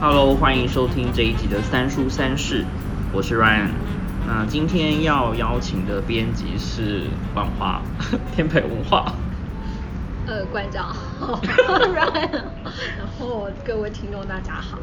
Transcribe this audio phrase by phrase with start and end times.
[0.00, 2.64] Hello，欢迎收听这一集的三叔三世，
[3.12, 3.68] 我是 Ryan。
[4.26, 7.02] 那今天要邀请的编辑是
[7.34, 7.82] 万华
[8.34, 9.12] 天培文化。
[10.24, 12.06] 呃，馆长好，Ryan，然
[13.32, 14.78] 后各位听众大家好。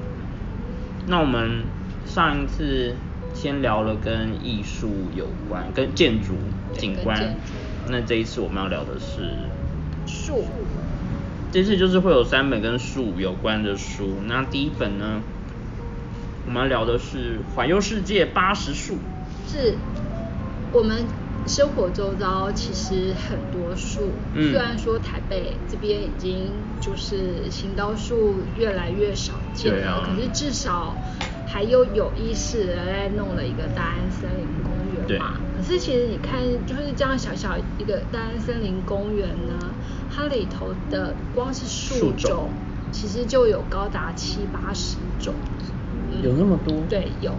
[1.05, 1.65] 那我们
[2.07, 2.95] 上一次
[3.31, 6.33] 先聊了跟艺术有关、跟建筑
[6.75, 7.35] 景观
[7.89, 9.35] 那这一次我们要聊的是
[10.07, 10.45] 树，
[11.51, 14.15] 这次就是会有三本跟树有关的书。
[14.25, 15.21] 那第一本呢，
[16.47, 18.95] 我们要聊的是《环游世界八十树》。
[19.47, 19.75] 是
[20.73, 21.05] 我们
[21.45, 30.95] 生活周遭其实很多树，嗯虽然说台北这边已经就是行道树越来越少见了，啊可是至少
[31.45, 35.39] 还有有意识的在弄了一个大安森林公园嘛。
[35.57, 39.59] 可是其实你看，就是这样小小一个大安森林公园呢，
[40.09, 42.49] 它里头的光是树树种种，
[42.91, 45.35] 其实就有高达七八十种。
[46.11, 47.31] 嗯有那么多对，有，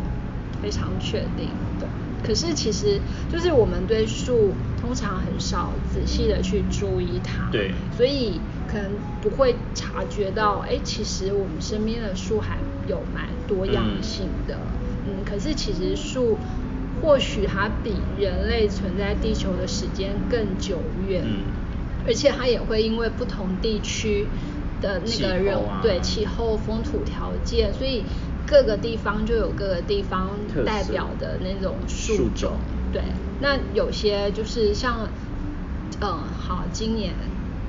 [0.63, 1.49] 非常确定。
[2.23, 3.01] 对，可是其实
[3.33, 14.59] 就是我们对树通常很少仔细的去注意它，对所以可能不会察觉到，哎，其实我们身边的树还有蛮多样性的。
[15.07, 16.37] 嗯可是其实树
[17.01, 21.23] 或许它比人类存在地球的时间更久远。
[21.25, 21.45] 嗯
[22.07, 24.27] 而且它也会因为不同地区
[24.81, 28.05] 的那个人对气候、风土条件，所以
[28.51, 30.29] 各个地方就有各个地方
[30.67, 32.59] 代表的那种树树种。
[32.93, 33.01] 对，
[33.41, 35.09] 那有些就是像，
[36.01, 37.15] 嗯，好，今年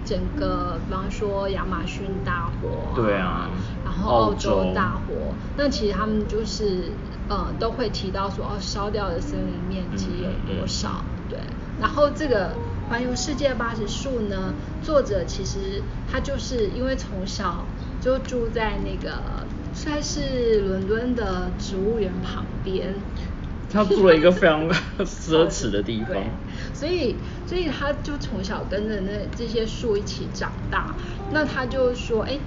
[0.04, 3.52] 整个，比方说亚马逊大火、对啊。
[3.86, 4.50] 然后澳澳洲。
[4.50, 6.92] 洲大火，那其实他们就是，
[7.30, 10.58] 呃，都会提到说，哦，烧掉的森林面积有嗯嗯嗯。
[10.58, 11.06] 多少？
[11.30, 11.38] 对，
[11.80, 12.56] 然后这个
[12.90, 17.68] 环游世界八十树呢，作者其实他就是因为从小
[18.02, 19.46] 就住在那个
[19.84, 22.94] 算是伦敦的植物园旁边，
[23.74, 24.70] 他住了一个非常
[25.04, 26.14] 奢侈的地方。
[26.14, 26.22] 对，
[26.72, 27.16] 所以
[27.48, 30.94] 所以他就从小跟着那这些树一起长大。
[31.32, 32.38] 那他就说，哎，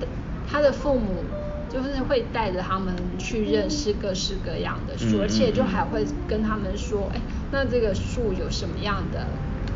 [0.49, 1.25] 他的父母
[1.69, 7.21] 就是会带着他们去认识各式各样的树，嗯而且就还会跟他们说，哎，
[7.51, 9.27] 那这个树有什么样的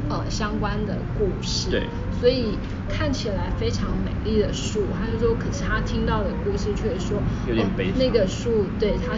[0.09, 1.71] 呃相关的故事？
[1.71, 1.89] 对
[2.21, 2.59] 所以
[2.89, 9.17] 看起来非常美丽的树，他就说，可是他听到的故事却说，哦有点悲伤那个树对它，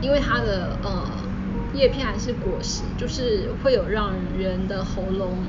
[0.00, 1.28] 因为它的呃
[1.74, 5.44] 叶片还是果实，就是会有让人的喉咙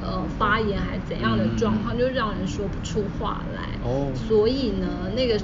[0.00, 3.78] 呃发炎还怎样的状况，嗯就让人说不出话来。
[3.84, 5.38] 哦所以呢，那个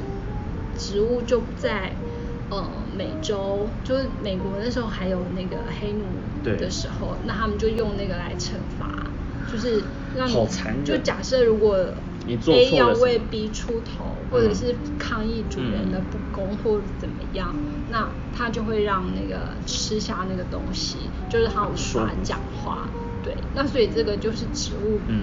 [0.77, 1.93] 植物就在
[2.51, 6.05] 呃美洲，就是美国那时候还有那个黑奴
[6.43, 8.91] 的时候，那他们就用那个来惩罚，
[9.51, 9.81] 就是
[10.17, 10.85] 让你好残忍。
[10.85, 11.79] 就假设如果
[12.27, 17.55] 你做 A 要为 B 出头，或者嗯是抗议主人的不公或者怎么样，
[17.89, 20.99] 那他就会让那个吃下那个东西，
[21.31, 22.89] 就是他无法讲话。
[23.23, 25.23] 对，那所以这个就是植物，嗯。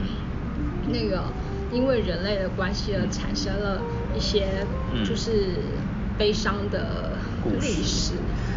[0.87, 1.23] 那个
[1.71, 3.81] 因为人类的关系而产生了
[4.15, 5.03] 一些嗯。
[5.03, 5.55] 就是
[6.17, 7.11] 悲伤的
[7.45, 8.13] 故事历史。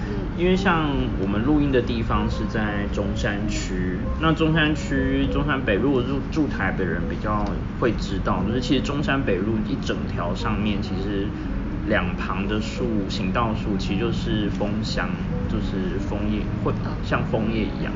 [0.09, 0.91] 嗯，因为像
[1.21, 7.45] 我们录音的地方是在中山区，那中山区中山北路住住台北人比较
[7.79, 11.27] 会知道，就是其实中山北路一整条上面其实
[11.87, 15.11] 两旁的树行道树其实就是枫香，
[15.51, 16.73] 就是枫叶会
[17.05, 17.93] 像枫叶一样。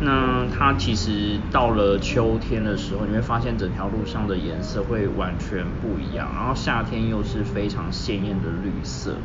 [0.00, 9.16] 那它其实到了秋天的时候，你会发现整条路上的颜色会完全不一样，然后夏天又是非常鲜艳的绿色。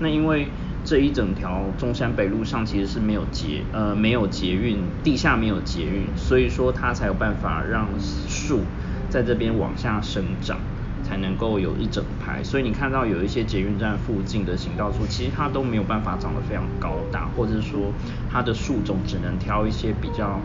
[0.00, 0.48] 那因为
[0.84, 8.62] 这一整条中山北路上其实是没有捷呃没有捷运，地下没有捷运，所以说它才有办法让树
[9.08, 10.58] 在这边往下生长。
[11.06, 17.92] 才能够有一整排，所以你看到有一些捷运站附近的行道树，其实它都没有办法长得非常高大，或者是说
[18.32, 20.40] 它的树种只能挑一些比较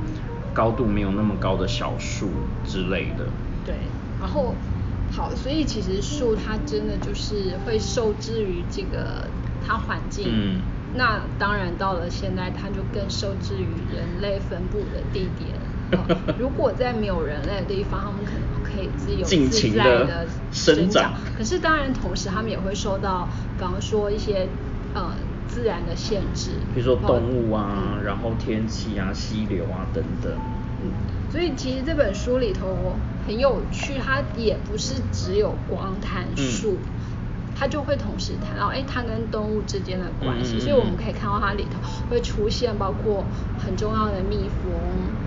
[0.53, 2.29] 高度没有那么高的小树
[2.63, 3.25] 之类的。
[3.65, 3.73] 对，
[4.19, 4.53] 然后
[5.11, 9.27] 好，所以其实树它真的就是会受制于这个
[9.65, 10.27] 它环境。
[10.29, 10.61] 嗯
[10.93, 13.65] 那当然到了现在，它就更受制于
[13.95, 15.55] 人类分布的地点。
[15.91, 18.41] 呃如果在没有人类的地方，它们可能
[18.73, 23.27] 可以自由尽自在的生长可是当然，同时他们也会受到，
[23.57, 24.47] 比方说一些
[24.93, 25.11] 呃
[25.47, 30.31] 自然的限制，比如说哦动物啊，嗯然后天气啊、溪流啊等等。
[30.83, 30.91] 嗯，
[31.31, 32.95] 所以其实这本书里头
[33.27, 36.77] 很有趣，它也不是只有光谈树。
[37.53, 41.77] 它就会同时谈到，哎，它跟动物之间的关系，所以我们可以看到它里头
[42.09, 43.23] 会出现包括
[43.59, 44.71] 很重要的蜜蜂，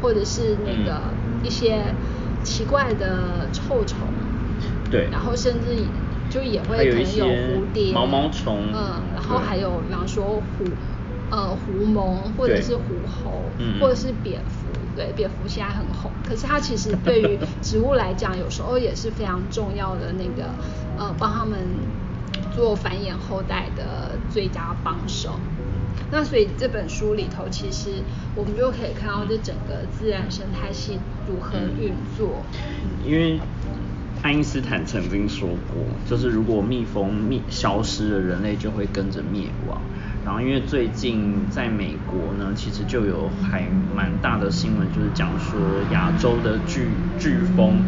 [0.02, 1.00] 或者是那个
[1.44, 1.94] 一些
[2.44, 4.14] 奇怪的臭虫，
[4.88, 5.90] 对，然后甚至
[6.30, 10.64] 就也会可能有蝴蝶、毛毛虫，嗯，然后还有比方说狐，
[11.30, 13.50] 呃，狐獴或者是狐猴，
[13.80, 20.54] 或者是蝙蝠，对，蝙蝠现在很红，可是它其实对于植物来讲，有时候也是非常重要的那个，
[20.96, 21.80] 呃，帮他们。
[22.54, 25.40] 做繁衍后代的最佳帮手。
[26.14, 27.90] 那所以这本书里头，其实
[28.36, 32.40] 我们就可以看到这整个自然生态系如何运作。
[33.04, 33.40] 因为
[34.22, 39.76] 爱因斯坦曾经说过，就是如果蜜蜂灭消失了，人类就会跟着灭亡。
[40.24, 45.58] 然后因为最近在美国呢，其实就有还蛮大的新闻，就是讲说
[45.90, 46.86] 亚洲的飓
[47.18, 47.82] 飓风。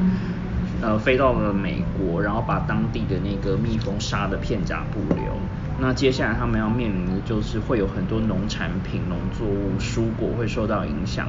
[0.82, 5.32] 呃，飞到了美国，然后把当地的那个蜜蜂杀的片甲不留。
[5.78, 11.26] 那接下来他们要面临的就是会有很多农产品、农作物、蔬果会受到影响。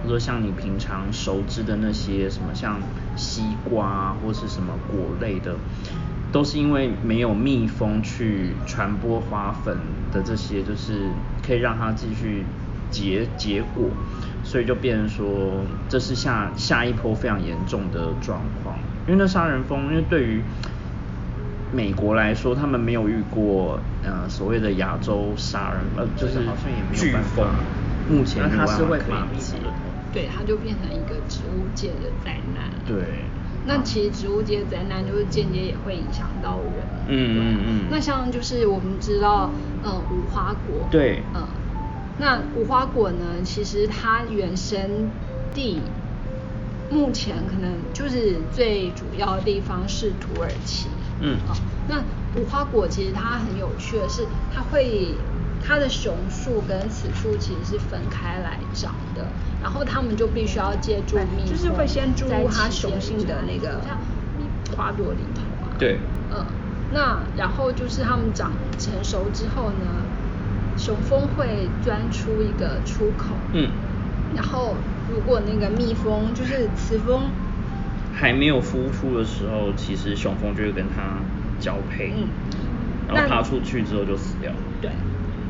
[0.00, 2.80] 比如说像你平常熟知的那些什么，像
[3.16, 5.56] 西瓜或是什么果类的，
[6.30, 9.76] 都是因为没有蜜蜂去传播花粉
[10.12, 11.10] 的这些，就是
[11.44, 12.44] 可以让它继续
[12.90, 13.90] 结结果。
[14.44, 18.78] 所以就变成说，这是下下一波非常严重的状况。
[19.06, 20.42] 因为那杀人蜂，因为对于
[21.72, 26.40] 美国来说，他们没有遇过呃所谓的亚洲杀人，呃就是
[26.94, 27.46] 飓风。
[28.10, 29.70] 目前它是会麻痹的。
[30.10, 32.70] 对，它就变成一个植物界的灾难。
[32.86, 32.96] 对。
[33.66, 36.86] 那其实植物界的灾难，就是间接也会影响到人。
[37.06, 37.86] 嗯嗯嗯。
[37.90, 39.50] 那像就是我们知道，
[39.82, 40.88] 呃，无花果。
[40.90, 41.22] 对。
[41.34, 41.46] 嗯。
[42.18, 43.42] 那无花果呢？
[43.44, 45.10] 其实它原生
[45.54, 45.82] 地
[46.90, 50.88] 目前可能就是最主要的地方是土耳其。
[51.20, 51.36] 嗯。
[51.46, 51.54] 好，
[51.88, 52.02] 那
[52.40, 55.14] 无花果其实它很有趣的是，它会
[55.64, 59.26] 它的雄树跟雌树其实是分开来长的，
[59.62, 63.80] 然后它们就必须要借助蜜就是会先注入它雄性的那个
[64.76, 65.74] 花朵里头啊。
[65.78, 65.98] 对。
[66.30, 66.44] 嗯，
[66.92, 69.86] 那然后就是它们长成熟之后呢？
[70.76, 73.68] 雄蜂会钻出一个出口，嗯，
[74.32, 74.76] 然后
[75.12, 77.28] 如果那个蜜蜂就是雌蜂
[78.20, 81.22] 还没有孵出的时候，其实雄蜂就会跟它
[81.60, 82.26] 交配，嗯，
[83.06, 84.50] 然后爬出去之后就死掉。
[84.82, 84.90] 对，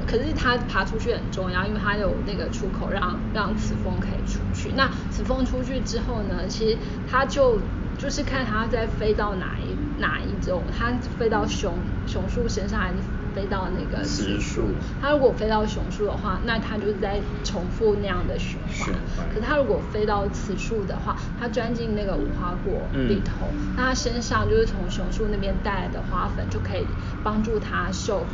[0.06, 4.70] 可是它爬出去很重要，因为它有那个出口让让雌蜂可以出去。
[4.76, 6.76] 那雌蜂出去之后呢，其实
[7.10, 7.58] 它就
[7.96, 11.74] 就是看它在飞到哪一哪一种，它飞到雄
[12.06, 12.98] 雄树身上还是？
[13.38, 14.62] 飞到那个雌树，
[15.00, 18.92] 它如果飞到雄树的话，那它就是在重复那样的循环。
[19.32, 23.46] 可它如果飞到雌树的话，它钻进那个无花果里头，
[23.76, 26.84] 那它身上就是从雄树那边带来的花粉就可以
[27.22, 28.26] 帮助它授，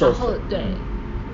[0.00, 0.62] 然后对，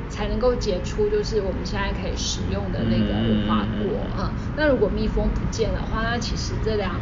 [0.08, 4.00] 才能够结出就是我们现在可以食用的那个无花果。
[4.19, 6.94] 嗯，那如果蜜蜂不见的话，那其实这两。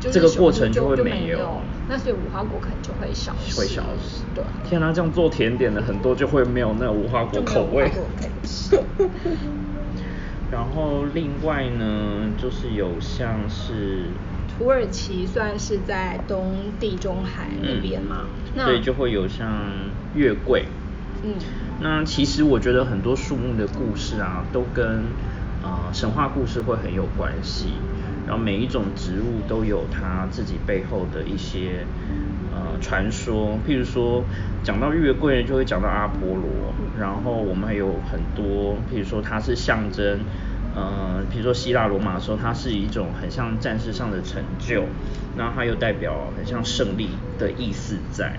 [0.00, 1.60] 这个过程就会没有，
[1.90, 3.58] 那所以无花果可能就会消失。
[3.58, 4.44] 会消失，对。
[4.64, 7.90] 天哪，这样做甜点的很多就会没有那无花果口味。
[10.52, 14.04] 然后另外呢，就是有像是
[14.48, 19.48] 土耳其算是在东地中海那边嘛，对，就会有像
[20.14, 20.66] 月桂。
[21.24, 21.34] 嗯。
[21.80, 25.06] 那其实我觉得很多树木的故事啊，都跟
[25.64, 27.70] 呃神话故事会很有关系。
[28.30, 31.84] 然后每一种植物都有它自己背后的一些
[32.52, 34.24] 呃传说，譬如说
[34.62, 36.72] 讲到月桂，就会讲到阿波罗。
[36.96, 40.20] 然后我们还有很多，譬如说它是象征，
[40.76, 44.84] 呃，比如说希腊罗马的时候，它是一种很像战士上的成就，
[45.36, 48.38] 那它又代表很像胜利的意思在，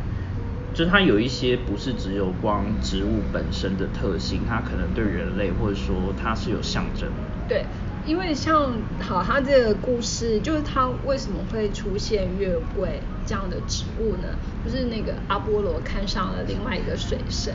[0.73, 7.09] 就是它有一些不是只有光植物本身的特性，它可能对人类或者说它是有象征。
[7.49, 7.65] 对。
[8.05, 14.27] 因为像好，他这个故事就是他为什么会出现月桂这样的植物呢？
[14.65, 17.53] 就是那个阿波罗看上了另外一个水神，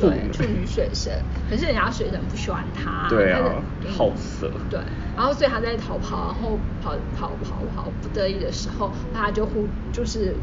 [0.00, 1.12] 对，处女水神，
[1.48, 3.62] 可是人家水神不喜欢他，对啊，
[3.96, 4.80] 好色，对，
[5.16, 10.36] 然后所以他在逃跑，然后跑跑跑跑不得已的时候，他就呼就是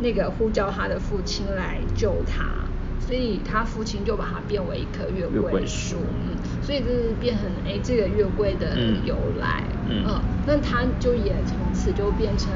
[0.00, 2.44] 那个呼叫他的父亲来救他。
[3.10, 10.04] 所以他父亲就把它变为一棵月桂树，嗯，所以就是变成哎这个月桂的由来，嗯，
[10.46, 12.52] 那他就也从此就变成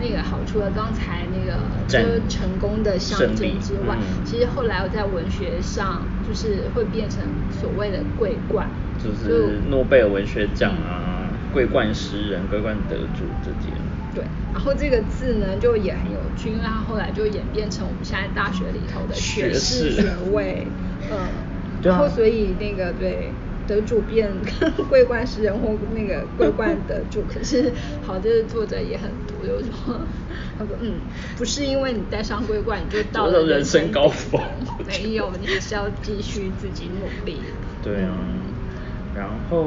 [0.00, 13.72] 那个好除了刚才那个就成功的象征之外，其实后来我在文学上就是会变成所谓的桂冠，就是诺贝尔文学奖啊，桂冠诗人、桂冠得主这些。
[14.16, 20.66] 对，然后这个字呢就也很有趣，因为它后来就演变成我们现在大学里头的学士学位，
[21.10, 21.28] 嗯，
[21.84, 23.30] 然后所以那个对。
[23.68, 24.30] 得主变
[24.88, 30.06] 桂冠诗人或那个桂冠得主，可是好，这个作者也很毒，就是说，
[30.56, 31.00] 他说嗯，
[31.36, 34.40] 不是因为你戴上桂冠你就到了人生高峰，
[34.86, 37.42] 没有，你还是要继续自己努力。
[37.82, 38.14] 对啊，
[39.16, 39.60] 然后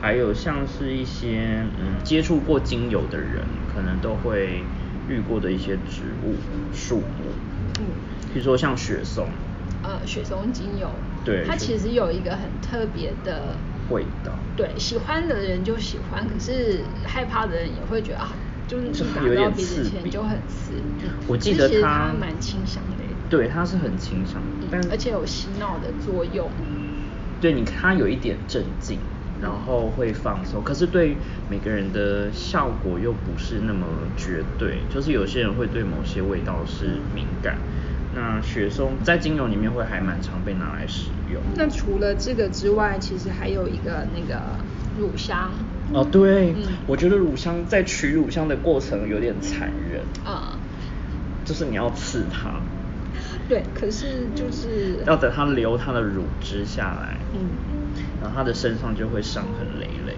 [0.00, 4.62] 还有像是一些嗯接触过精油的人，可能都会
[5.08, 6.34] 遇过的一些植物
[6.72, 7.24] 树木，
[7.80, 7.86] 嗯，
[8.32, 9.28] 比如说像雪松。
[9.82, 10.90] 呃，雪松精油，
[11.24, 13.56] 对，它其实有一个很特别的
[13.90, 14.32] 味道。
[14.56, 18.32] 对，喜欢的人就喜欢，可是害怕的人也会觉得啊，
[18.66, 20.72] 就是打到鼻子前就很刺。
[21.28, 23.04] 我记得它蛮清香的。
[23.30, 26.50] 对，它是很清香，但而且有洗脑的作用。
[27.40, 28.98] 对，你它有一点镇静，
[29.40, 31.16] 然后会放松，可是对
[31.48, 37.56] 每个人的效果又不是那么绝对，就是有些人会对某些味道是敏感。
[38.14, 41.40] 那雪松在精油里面会还蛮常被拿来使用。
[41.54, 44.40] 那除了这个之外，其实还有一个那个
[44.98, 45.50] 乳香。
[45.92, 46.54] 哦，对，
[46.86, 50.02] 我觉得乳香在取乳香的过程有点残忍。
[50.24, 50.58] 啊。
[51.44, 52.60] 就是你要刺它。
[53.48, 57.18] 对，可是就是要等它流它的乳汁下来。
[57.34, 57.48] 嗯。
[58.20, 60.16] 然后他的身上就会伤痕累累。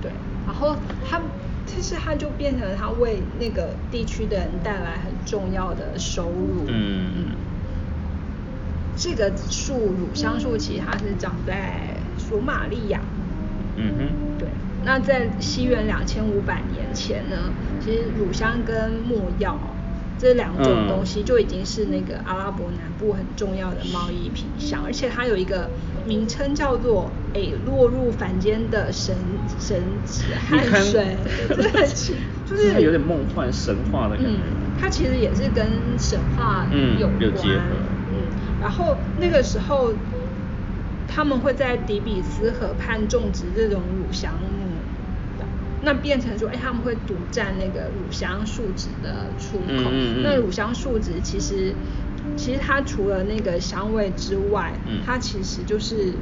[0.00, 0.10] 对，
[0.46, 0.76] 然后
[1.08, 1.20] 他。
[1.64, 6.64] 其实他就变成他为那个地区的人带来很重要的收入。
[6.66, 7.24] 嗯嗯。
[8.96, 13.00] 这个树乳香树其实它是长在索马利亚。
[13.76, 14.08] 嗯哼。
[14.38, 14.48] 对。
[14.84, 17.36] 那在西元两千五百年前呢，
[17.80, 19.56] 其实乳香跟没药
[20.18, 25.70] 这两种东西就已经是那个阿拉伯南部很重要的贸易品项，而且它有一个。
[26.04, 29.16] 名称叫做“诶，落入凡间的神
[29.58, 30.00] 神
[30.48, 31.16] 汗水”，
[32.46, 34.30] 就是有点梦幻神话的感觉。
[34.30, 36.66] 嗯它其实也是跟神话
[36.98, 37.70] 有关。
[38.10, 38.28] 嗯，
[38.60, 39.94] 然后那个时候
[41.06, 44.76] 他们会在底比斯河畔种植这种乳香木，
[45.82, 49.90] 那变成说，哎，他们会独占那个乳香树脂的出口。
[50.24, 51.74] 那乳香树脂其实。
[52.36, 54.72] 其实它除了那个香味之外，
[55.04, 56.12] 它其实就是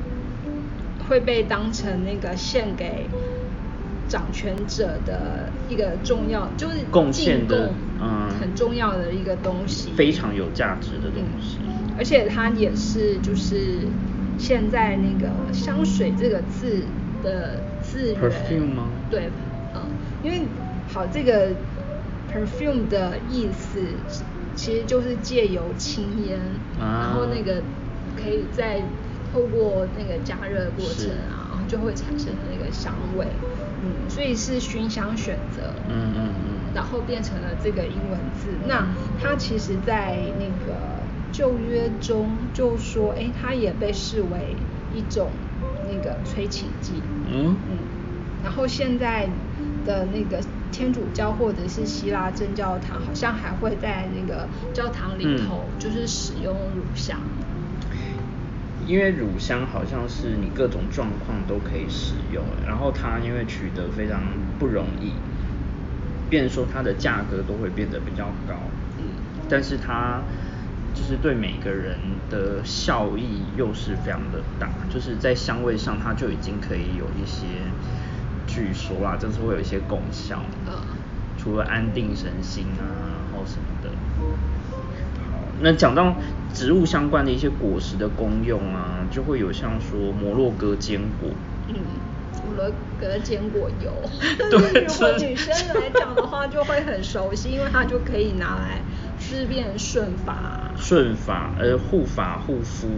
[1.08, 3.08] 会被当成那个献给
[4.08, 11.58] 掌权者的一个重要，就是贡献的，嗯，很重要的一个东西，非常有价值的东西。
[11.96, 13.78] 而且它也是就是
[14.38, 16.82] 现在那个香水这个字
[17.22, 18.14] 的字
[18.48, 18.90] 源吗？
[19.10, 19.30] 对，
[19.74, 19.82] 嗯，
[20.22, 20.42] 因为
[20.92, 21.50] 好这个
[22.32, 23.80] perfume 的意思。
[24.54, 26.38] 其实就是借由青烟，
[26.78, 27.62] 然后那个
[28.16, 28.82] 可以再
[29.32, 33.26] 透过那个加热过程啊，然后就会产生那个香味，
[33.82, 38.50] 嗯，所以是熏香选择，嗯嗯嗯，然后变成了这个英文字。
[38.66, 38.86] 那
[39.20, 40.76] 它其实，在那个
[41.32, 44.56] 旧约中就说，哎，它也被视为
[44.92, 45.30] 一种
[45.88, 47.56] 那个催情剂，嗯？
[47.70, 47.78] 嗯，
[48.42, 49.28] 然后现在
[49.84, 50.42] 的那个。
[50.72, 57.18] 天主教或者是希腊正教堂，好像还会在那个教堂里头，就是使用乳香。
[58.86, 64.22] 因为乳香好像是你各种状况都可以使用，然后它因为取得非常
[64.60, 65.12] 不容易，
[66.30, 68.54] 变说它的价格都会变得比较高。
[68.96, 69.04] 嗯。
[69.48, 70.22] 但是它
[70.94, 71.98] 就是对每个人
[72.30, 77.46] 的效益又是非常的大，就是在香味上它就已经可以有一些。
[78.52, 80.72] 据说啦，就是会有一些功效，嗯，
[81.38, 82.82] 除了安定神心啊，
[83.30, 83.90] 然后什么的。
[84.18, 86.16] 好，那讲到
[86.52, 91.30] 植物相关的一些果实的功用啊，就会有像说摩洛哥坚果。
[91.68, 91.76] 嗯，
[92.44, 93.92] 摩洛哥坚果油。
[94.50, 98.82] 对， 如果女生来讲的话，就会很熟悉，因为它就可以拿来
[99.20, 100.72] 治变顺发。
[100.76, 102.88] 顺发，呃，护发护肤，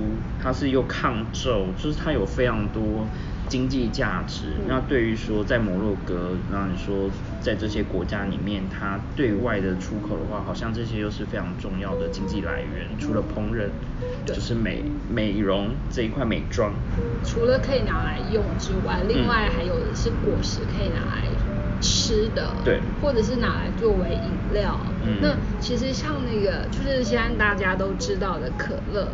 [0.43, 3.07] 它是又抗皱，就是它有非常多。
[3.53, 12.89] 经济价值，那对于说在摩洛哥，那你说在这些国家里面，它对外的出口的话，好像这些又是非常重要的经济来源。
[12.99, 13.69] 除了烹饪，
[14.25, 16.73] 就是美美容这一块美妆。
[17.27, 21.29] 除了可以拿来用之外，另外还有的是果实可以拿来
[21.83, 24.81] 吃的，对，或者是拿来作为饮料。
[25.21, 29.13] 那其实像那个，就是现在大家都知道的可乐。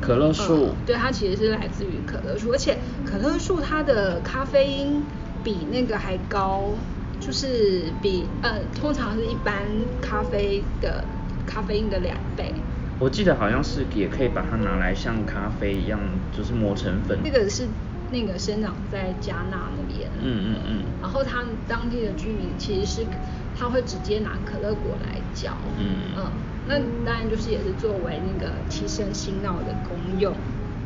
[0.00, 5.04] 可乐树，对，它其实是来自于可乐树，而且可乐树它的咖啡因
[5.42, 6.76] 比那个还高，
[7.20, 9.66] 就是比呃通常是一般
[10.00, 11.04] 咖啡的
[11.46, 12.52] 咖啡因的两倍。
[13.00, 16.00] 我记得好像是也可以把它拿来像咖啡一样，
[16.36, 17.18] 就是磨成粉。
[17.22, 17.68] 那个是
[18.10, 23.06] 那个生长在加纳那边，嗯嗯嗯，然后他们当地的居民其实是
[23.58, 26.12] 他会直接拿可乐果来嚼，嗯。
[26.16, 26.32] 嗯，
[26.66, 30.36] 那当然就是也是作为那个提升心脑的功用，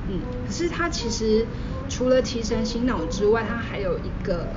[0.09, 1.47] 嗯，可是它其实
[1.89, 4.49] 除了提升心脑之外，它还有一个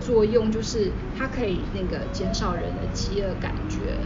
[0.00, 3.98] 作用，就是它可以那个减少人的饥饿感觉，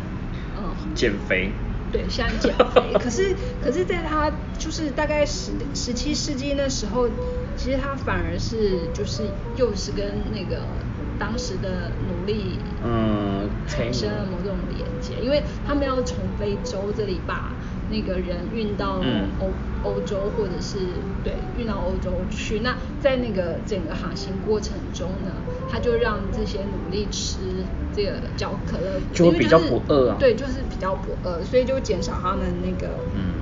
[0.56, 1.52] 嗯，减肥。
[1.90, 2.92] 对，像减肥。
[3.00, 7.08] 可是，可是在他就是大概十十七世纪那时候，
[7.56, 10.85] 其实他反而是就是又是跟那个
[11.18, 17.52] 当时的努力嗯产生了某种连接，因为他们要从非洲这里把
[17.90, 19.28] 那个人运到嗯。
[19.38, 19.52] 欧
[19.84, 20.76] 欧洲或者是
[21.22, 25.32] 对运到欧洲去，那在那个整个航行过程中呢，
[25.70, 30.16] 他就让这些奴隶吃这个叫可乐，因为比较是不饿啊。
[30.18, 33.34] 对，就是比较不饿，所以就减少他们那个嗯。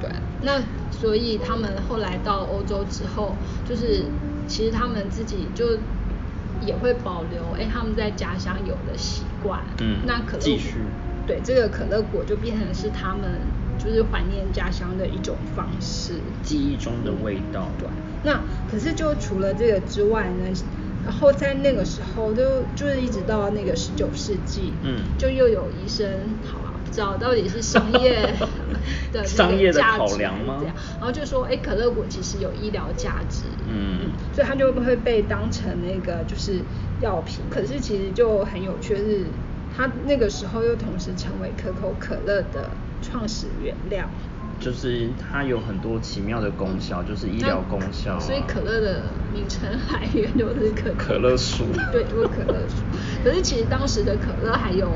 [0.00, 0.10] 对，
[0.42, 0.60] 那
[0.90, 4.04] 所以他们后来到欧洲之后，就是
[4.48, 5.64] 其实他们自己就
[6.60, 10.76] 也会保留哎他们在家乡有的习惯，嗯那可乐继续。
[11.26, 13.40] 对这个可乐果就变成是他们
[13.78, 17.70] 就是怀念家乡的一种方式，记忆中的味道。
[17.78, 17.86] 对，
[18.24, 20.50] 那可是就除了这个之外呢，
[21.04, 25.00] 然后在那个时候就就是一直到那个十九世纪，嗯。
[25.18, 26.08] 就又有医生，
[26.42, 26.60] 好
[26.98, 28.34] 道到底是商业
[29.12, 30.62] 的商业的考量吗
[30.98, 36.60] 然后就说，哎，可乐果其实有医疗价值，嗯所以它就会被当成那个就是
[37.00, 37.40] 药品。
[37.50, 39.24] 可是其实就很有趣的是，
[39.76, 42.70] 它那个时候又同时成为可口可乐的
[43.02, 44.08] 创始原料。
[44.60, 48.18] 就是它有很多奇妙的功效，就是医疗功效、啊。
[48.18, 49.02] 所以可乐的
[49.32, 52.82] 名称来源就是可可乐树对，就是可乐树。
[53.22, 54.90] 可是其实当时的可乐还有，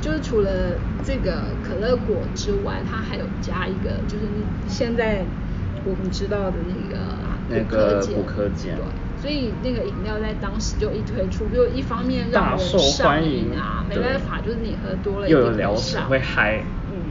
[0.00, 0.50] 就是除了
[1.10, 4.22] 这个可乐果之外，它还有加一个，就是
[4.68, 5.24] 现在
[5.84, 7.00] 我们知道的那个
[7.48, 8.84] 那个补补课碱对，
[9.20, 16.62] 所以那个饮料在当时就一推出，就一方面让人大受上欢迎瘾啊，没办法，就是你喝多了有定会上会嗨。
[16.92, 17.10] 嗯，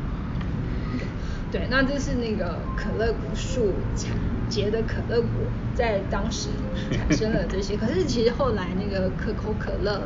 [1.51, 4.15] 对，那这是那个可乐果树产
[4.47, 5.29] 结的可乐果，
[5.75, 6.47] 在当时
[6.89, 7.75] 产生了这些。
[7.75, 10.03] 可是其实后来那个可口可乐，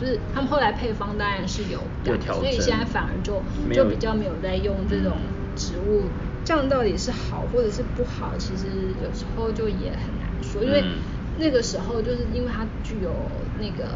[0.00, 5.16] 就是他们后来配方当然是有改所以现在反而就就比较没有在用这种
[5.56, 6.08] 植物。
[6.44, 10.98] 这样到底是好或者是不好，其实有时候就也很难说，因为嗯。
[11.40, 13.30] 那个时候就是因为它具有
[13.60, 13.86] 那个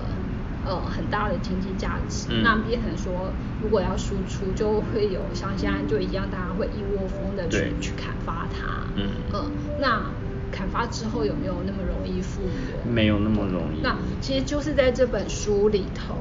[0.64, 9.50] 呃很大的经济价值，嗯那变成说如果要输出，就会有像现在就一样，大家会一窝蜂的去去砍伐它，嗯。
[9.80, 10.12] 那
[10.52, 12.94] 砍伐之后有没有那么容易复原？
[12.94, 13.80] 没有那么容易。
[13.82, 16.14] 那其实就是在这本书里头，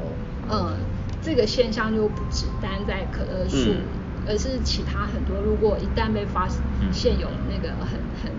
[0.49, 0.75] 呃，
[1.21, 3.77] 这个现象就不止单在可乐树，嗯
[4.27, 5.41] 而是其他很多。
[5.41, 6.47] 如果一旦被发
[6.79, 8.31] 嗯现有那个很很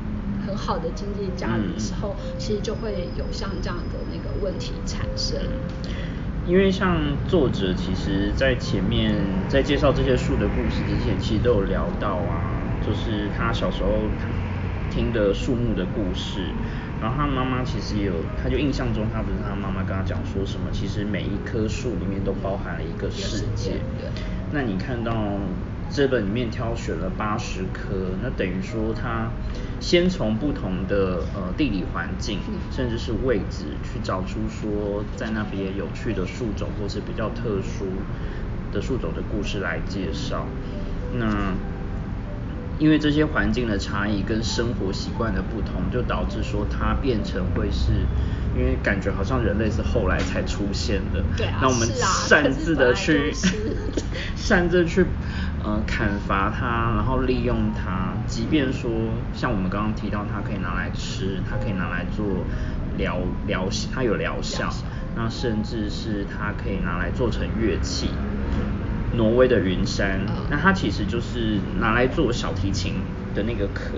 [0.47, 5.39] 很好的经济价值的时候，其实就会有像这样的那个问题产生。
[6.47, 9.15] 因为像作者其实在前面
[9.49, 12.43] 在介绍这些树的故事之前，其实都有聊到啊，
[12.85, 13.91] 就是他小时候
[14.93, 16.53] 听的树木的故事，
[17.01, 23.81] 然后他妈妈其实也有，他就印象中他不是他妈妈跟他讲说什么，其实每一棵树里面都包含了一个世世界
[24.53, 25.39] 那你看到
[25.91, 29.31] 这本里面挑选了八十棵，那等于说他
[29.81, 32.55] 先从不同的呃地理环境，嗯。
[32.71, 37.87] 甚至是位置去找出说在那边有趣的树种或是比较特殊
[38.73, 40.47] 的树种的故事来介绍。
[41.15, 41.55] 那
[42.83, 47.93] 因为这些环境的差异跟生活习惯的不同，就导致说它变成会是，
[48.59, 51.87] 因为感觉好像人类是后来才出现的，对啊那我们
[52.27, 53.33] 擅自的去
[54.35, 55.07] 擅自去
[55.63, 58.91] 呃砍伐它，然后利用它，即便说
[59.33, 62.27] 像我们刚刚提到，它可以拿来吃，它可以拿来做
[62.99, 64.75] 疗疗，它有疗效，
[65.15, 68.11] 那甚至是它可以拿来做成乐器。
[69.15, 72.95] 挪威的云杉，嗯那它其实就是拿来做小提琴
[73.35, 73.93] 的那个壳。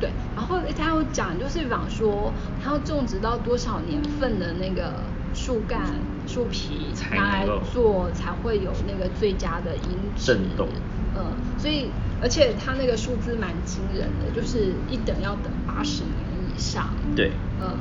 [0.00, 4.94] 对，然后诶他有讲，就是比方说，他要种植到多少年份的那个
[5.34, 5.82] 树干、
[6.26, 10.26] 树皮才拿来能够做，才会有那个最佳的音质。
[10.26, 10.68] 震动
[11.14, 11.90] 嗯，所以
[12.22, 16.14] 而且他那个数字蛮惊人的，就是一等要等八十年
[16.54, 16.94] 以上。
[17.14, 17.76] 对嗯，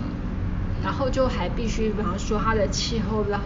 [0.84, 3.40] 然后就还必须，比方说它的气候要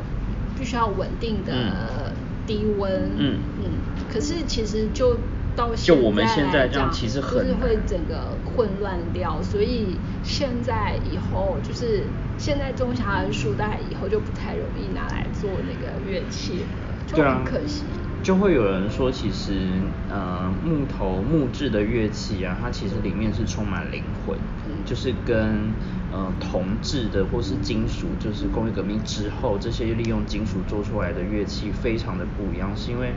[0.58, 2.13] 必须要稳定的嗯
[2.46, 3.12] 低温。
[3.18, 3.70] 嗯嗯，
[4.12, 5.18] 可是其实就
[5.56, 12.04] 到就我们现在这样其实很就是会整个混乱掉，所以现在以后就是
[12.38, 16.66] 现在种下来的树，大概以后就不太容易拿来做那个乐器了，
[17.06, 17.84] 就很可惜。
[18.24, 19.68] 就会有人说，其实
[20.10, 24.38] 呃木头木质的乐器啊，它其实里面是充满灵魂，
[24.86, 25.74] 就是跟
[26.14, 33.14] 呃铜制的或是金属，就是工业革命之后这些利用金属做出来的乐器非常的不一样，是因为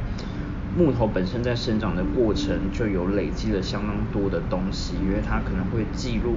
[0.76, 6.36] 木头本身在生长的过程就有累积了相当多的东西，因为它可能会记录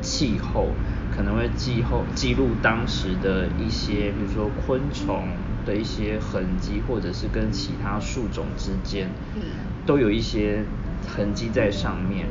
[0.00, 0.68] 气候，
[1.14, 5.28] 可能会记后记录当时的一些，比如说昆虫。
[5.66, 9.42] 的一些痕迹，或者是跟其他树种之间，嗯，
[9.84, 10.64] 都有一些
[11.06, 12.26] 痕迹在上面，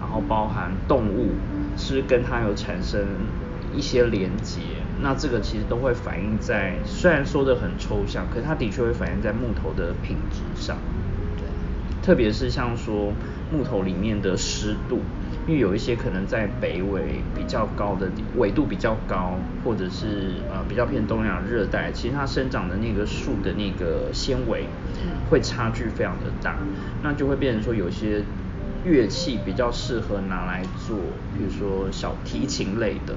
[0.00, 1.34] 然后包含动物
[1.80, 3.04] 是跟它有产生
[3.74, 4.60] 一些连接，
[5.00, 10.76] 那这个其实都会反映在，虽然说的很抽象，可是它的确会反映在木头的品质上，
[11.36, 11.46] 对，
[12.02, 13.12] 特别是像说
[13.50, 15.00] 木头里面的湿度。
[15.46, 24.66] 因为有一些可能在北纬比较高的纬度比较高，或者是呃比较偏东亚热带，其实它生长的那个树的那个纤维
[25.28, 26.58] 会差距非常的大，
[27.02, 28.22] 那就会变成说有些
[28.84, 30.96] 乐器比较适合拿来做，
[31.36, 33.14] 比如说小提琴类的，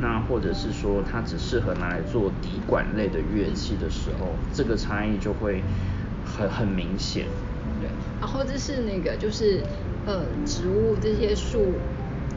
[0.00, 5.62] 那或者是说它只适合拿来做笛管类的乐器的时候，这个差异就会
[6.24, 7.26] 很很明显。
[7.80, 7.88] 对，
[8.20, 9.62] 然后这是那个就是。
[10.06, 11.74] 呃，植物这些树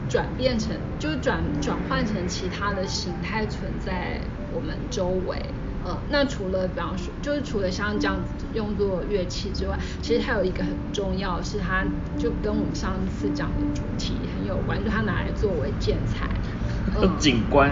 [0.06, 4.20] 转变成，就转转换成其他的形态存在
[4.54, 5.40] 我们周围。
[5.84, 11.84] 呃，那除了比方说，就是除了像这样子用作乐器之外，其实还有一个很重要，是它
[12.16, 16.28] 就跟我们上次讲的主题很有关，就它拿来作为建材。
[17.18, 17.70] 景观。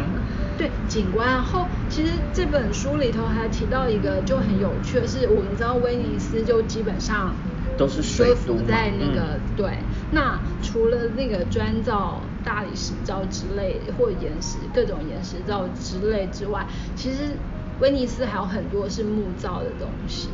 [0.56, 1.26] 对，景观。
[1.28, 7.34] 然后其实这本书里头还提到一个就很有趣的是，我们知道威尼斯就基本上。
[7.78, 9.78] 都是水浮在那个对，
[10.10, 17.38] 那除了那个砖造、大理石造之类，或岩石各种岩石造之类之外，其实
[17.80, 20.28] 威尼斯还有很多是木造的东西。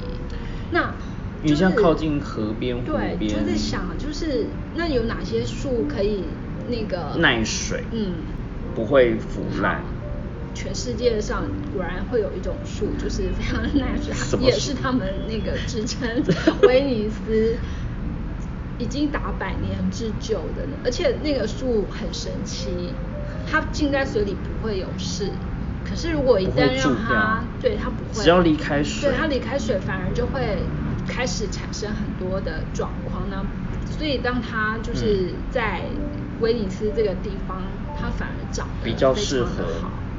[0.70, 0.94] 那
[1.42, 6.24] 你像靠近河边、湖边，就在想，就是那有哪些树可以
[6.68, 7.84] 那个耐水？
[7.92, 8.14] 嗯，
[8.74, 9.84] 不会腐烂。
[10.54, 16.08] 全世界上果然会有一种树，就是非常耐水， 也是他们那个支撑。
[16.66, 17.56] 威尼斯
[18.78, 22.94] 已经达百年之久的，而且那个树很神奇，
[23.46, 25.30] 它浸在水里不会有事，
[25.88, 30.58] 可是如果一旦让它，对它不会，只要离开水，对它离开水反而就会
[31.06, 33.46] 开始产生很多的状况呢。
[33.88, 35.82] 所以当它就是在
[36.40, 37.62] 威尼斯这个地方，
[37.98, 39.64] 它反而长得比较适合。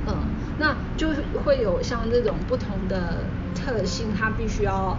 [0.07, 0.15] 嗯，
[0.57, 1.09] 那就
[1.43, 4.97] 会有像这种不同的特性，它必须要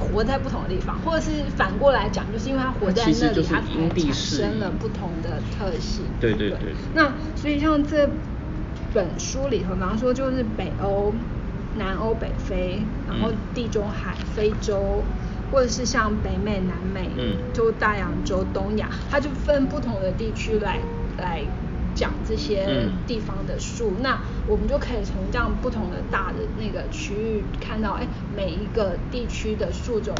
[0.00, 6.04] 活在不同的地方，或者是反过来讲，就是因为它活在那里，它才产生了不同的特性。
[6.18, 6.74] 对对对。
[6.94, 8.08] 那所以像这
[8.94, 11.12] 本书里头，比方说就是北欧、
[11.76, 15.02] 南欧、北非，然后地中海、非洲，
[15.50, 20.78] 或者是像北美、南美，嗯，就大洋洲、东亚，它就分不同的地区来
[21.18, 21.42] 来。
[21.92, 30.14] 讲这些地方的树，那我们就可以从这样不同的大的那个区域看到，哎，每一个地区的树种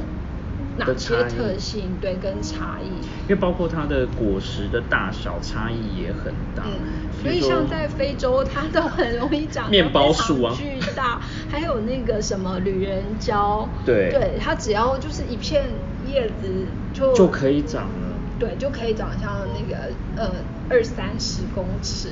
[0.77, 2.89] 哪些特性，对，跟差异。
[3.29, 6.65] 因为包括它的果实的大小差异也很大。
[6.65, 15.65] 嗯，所以像在非洲，它都很容易长面包树啊，巨大，还有那个什么旅人蕉，对，对，它只要就是一片
[16.07, 18.19] 叶子就就可以长了。
[18.39, 19.77] 对，就可以长像那个
[20.17, 20.33] 呃
[20.69, 22.11] 二三十公尺。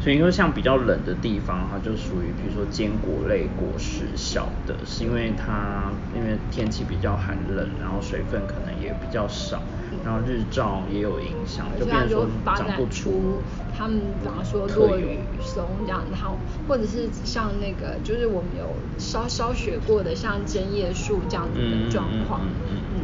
[0.00, 9.60] 所以因为像比较冷的地方，它就属于比如说坚果类果实小的，是因为它因为天气比较寒冷，然后水分可能也比较少，
[10.04, 13.42] 然后日照也有影响，就变成说长不出。
[13.76, 22.40] 他们比方说落雨松这样，然后或者是像那个就是我们有稍稍学过的像针叶树这样子的状况。
[22.64, 23.02] 嗯嗯嗯。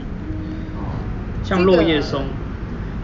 [0.76, 0.94] 哦，
[1.42, 2.24] 像落叶松。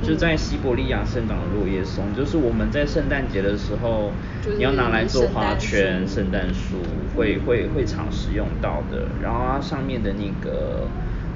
[0.03, 4.13] 就在西伯利亚生长的落叶松，就是我们在圣诞节的时候，
[4.57, 6.79] 你要拿来做花圈、圣诞树，
[7.15, 9.07] 会会会常使用到的。
[9.23, 10.89] 然后它上面的那个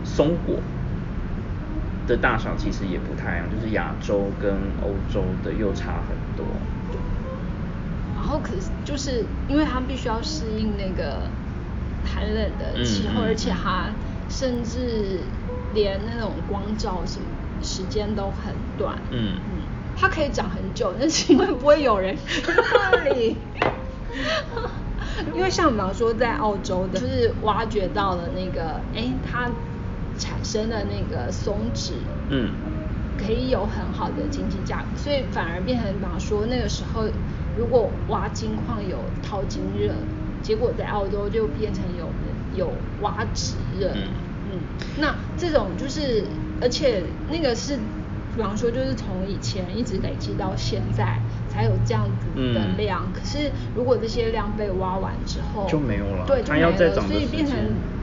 [0.02, 0.56] 松果
[2.06, 6.46] 的大小其实也不太一样，就是亚洲跟欧洲的又差很多。
[8.16, 11.28] 然后可是就是因为它必须要适应那个
[12.06, 13.90] 寒冷的气候，而且它
[14.30, 15.20] 甚至
[15.74, 17.26] 连那种光照什么。
[17.64, 19.40] 时间都很短，嗯。
[19.48, 19.62] 嗯，
[19.96, 22.16] 它可以长很久，但是因为不会有人。
[25.34, 29.50] 因为像比方说在澳洲的，就是挖掘到了那个，哎，它
[30.18, 31.94] 产生的那个松脂，
[32.28, 32.50] 嗯，
[33.16, 37.08] 可以有很好的经济价值，所以反而变成比方说那个时候，
[37.56, 39.94] 如果挖金矿有淘金热，
[40.42, 42.12] 结果在澳洲就变成有
[42.54, 43.92] 有挖纸热。
[44.46, 44.60] 嗯，
[44.98, 46.26] 那这种就是，
[46.60, 47.76] 而且那个是，
[48.36, 53.06] 比方说就是从以前一直累积到现在才有这样子的嗯量。
[53.12, 57.56] 可是如果这些量被挖完之后就没有了对，就它没了，所以变成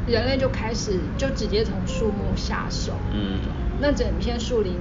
[0.08, 2.94] 人类就开始就直接从树木下手。
[3.14, 3.40] 嗯，
[3.80, 4.74] 那整片树林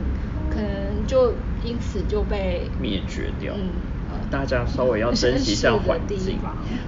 [0.50, 3.54] 可能就因此就被灭绝掉。
[3.56, 3.68] 嗯
[4.12, 6.38] 呃大家稍微要珍惜一下环境。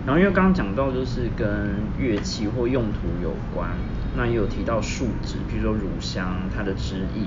[0.05, 3.71] 然后因为刚刚讲到就是跟乐器或用途有关，
[4.17, 7.27] 那也有提到树脂，比如说乳香它的汁液。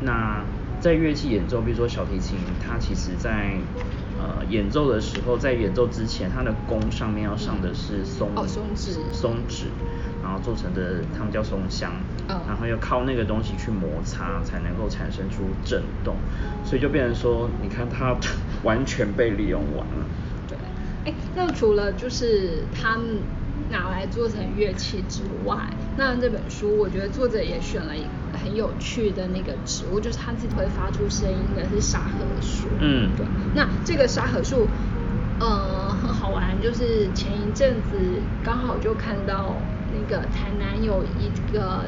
[0.00, 0.44] 那
[0.80, 3.56] 在乐器演奏，比如说小提琴，它其实在
[4.18, 9.66] 呃演奏的时候，在演奏之前，它的弓上面要上的是松哦松脂松脂，
[10.22, 11.92] 然后做成的他们叫松香，
[12.28, 16.16] 嗯然后要靠那个东西去摩擦，才能够产生出震动，
[16.64, 18.14] 所以就变成说，你看它
[18.62, 20.06] 完全被利用完了。
[20.46, 20.58] 对，
[21.06, 23.20] 哎，那除了就是他们
[23.70, 25.56] 拿来做成乐器之外，
[25.96, 32.68] 那这本书我觉得作者也选了一个很有趣的那个植物，就是它自己会发出声音的是沙河树。
[32.80, 33.26] 嗯对。
[33.54, 34.68] 那这个沙河树，
[35.40, 37.98] 呃，很好玩，就是前一阵子
[38.44, 39.56] 刚好就看到
[39.92, 41.84] 那个台南有一个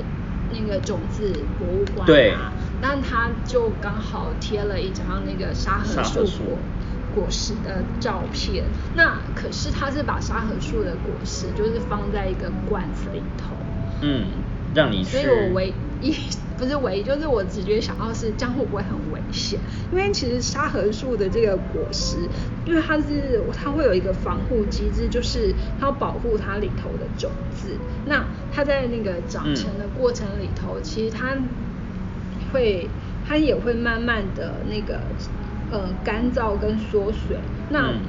[0.50, 6.42] 那个种子博物馆对啊，但它就刚好贴了一张那个沙河树沙河树
[7.18, 8.64] 果果实的照片。
[8.94, 13.56] 那可是它是把沙河树的果实就是放在一个罐子里头，
[14.02, 14.26] 嗯，
[14.74, 15.16] 让你去。
[15.16, 16.14] 所以我唯一
[16.56, 19.58] 不是唯一，就是我直觉想到是这样会不会很危险？
[19.90, 22.16] 因为其实沙河树的这个果实，
[22.64, 27.76] 因为它是它会有一个防护机制，就是它要保护它里头的种子。
[28.06, 31.36] 那它在那个长成的过程里头，其实它
[32.52, 32.88] 会
[33.26, 35.00] 它也会慢慢的那个
[35.70, 37.36] 呃干燥跟缩水。
[37.70, 38.00] 那、嗯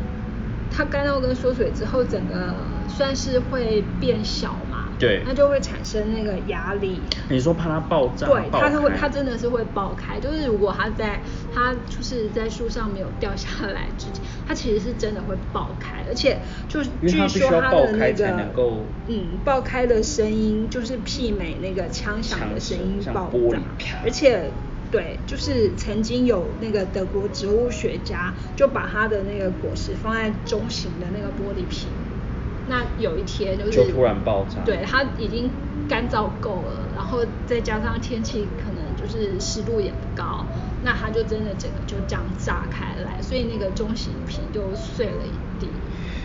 [0.72, 2.54] 它干燥跟缩水之后，整个
[2.88, 7.02] 算是会变小嘛，对它就会产生那个压力。
[7.28, 10.20] 你说怕它爆炸，对，爆它会，它真的是会爆开。
[10.20, 11.20] 就是如果它在
[11.52, 23.58] 它就是在树上没有掉下来之前，它其实是真的会爆开，而且就据必须要爆说它的那开才个能够嗯爆开的声音就是媲美那个枪响的声音爆炸，
[24.04, 24.52] 而且。
[24.92, 31.90] 对，就是曾经有那个德国植物学家就把他的那个果实放在中型的那个玻璃瓶，
[32.68, 34.62] 那有一天就是就突然爆炸。
[34.66, 35.50] 对，它已经
[35.88, 40.46] 干燥够了，然后再加上天气可能就是湿度也不高，
[40.84, 45.68] 那它就真的整个就这样炸开来，所以那个中型瓶就碎了一地。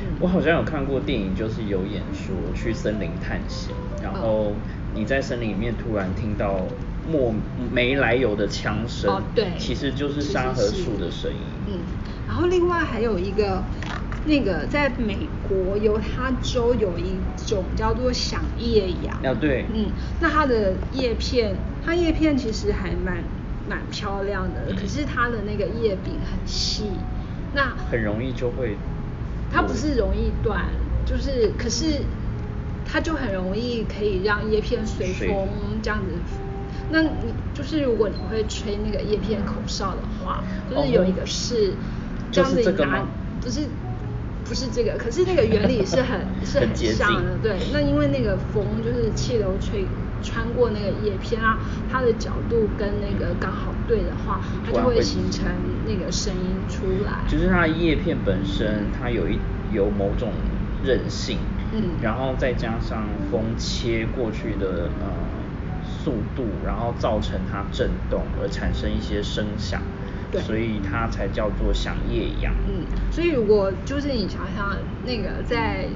[0.00, 0.16] 嗯。
[0.20, 4.52] 我好像有看过电影，就是有演说去森林探险，然后
[4.94, 6.60] 你在森林里面突然听到
[7.10, 7.34] 莫
[7.70, 11.38] 没来由的枪声，哦对其实就是沙河是树的声音。
[11.66, 11.78] 嗯，
[12.26, 13.62] 然后另外还有一个，
[14.26, 19.14] 那个在美国犹他州有一种叫做响叶杨。
[19.22, 19.90] 啊对嗯，
[20.20, 23.22] 那它的叶片，它叶片其实还蛮
[23.68, 26.90] 蛮漂亮的，嗯可是它的那个叶柄很细，
[27.54, 28.76] 那很容易就会
[29.52, 30.66] 它不是容易断，
[31.06, 32.02] 就是可是
[32.86, 35.48] 它就很容易可以让叶片随随风
[35.82, 36.12] 这样子。
[36.90, 41.72] 那你就是如果你会吹那个叶片口哨的话，就是有一个是
[42.30, 43.08] 这样子拿吗，
[43.40, 43.60] 不是
[44.44, 47.56] 不是这个，可是那个原理是很 是很像的，对。
[47.72, 49.86] 那因为那个风就是气流吹
[50.22, 51.58] 穿过那个叶片啊，
[51.90, 55.46] 它的角度跟那个刚好对的话，它就会会形成
[55.86, 57.12] 那个声音出来。
[57.28, 59.38] 就是它的叶片本身它有一
[59.72, 60.32] 有某种
[60.84, 61.38] 韧性，
[61.72, 65.08] 嗯然后再加上风切过去的呃
[66.04, 69.80] 速度，然后造成它震动而产生一些声响，
[70.30, 72.52] 对所以它才叫做响叶杨。
[72.68, 75.88] 嗯，所以如果就是你想想那个在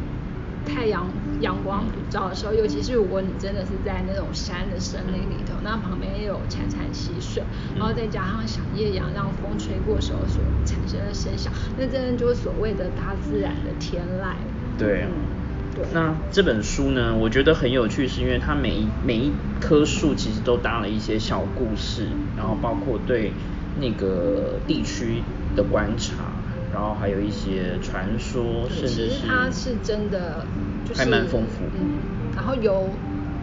[0.67, 1.07] 太阳
[1.41, 7.43] 阳光普照的时候，尤其是如果你真的是在那种山的森林里头，那旁边也有潺潺溪水，
[7.77, 14.33] 然后再加上响叶杨让风吹过时候所产生的声响，那真的就是所谓的大自然的天籁。
[14.79, 15.38] 对啊嗯，
[15.79, 15.89] 对。
[15.93, 23.33] 那这本书呢，我觉得很有趣，是因为它每一每一棵树其实都搭了一些小故事，然后包括对
[23.77, 25.23] 那个地区
[25.55, 26.33] 的观察，
[26.73, 30.47] 然后还有一些传说，甚至是实它是真的，
[30.85, 32.01] 就是还蛮丰富嗯，
[32.35, 32.99] 然后有，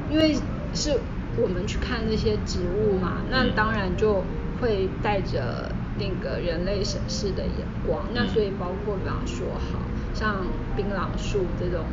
[0.09, 0.35] 因为
[0.73, 0.99] 是
[1.37, 4.25] 我们去看那些植物嘛，那嗯当然就
[4.59, 8.09] 会带着那个人类审视的眼光。
[8.13, 10.45] 那嗯所以包括比方说，好像
[10.75, 11.85] 槟榔树这种。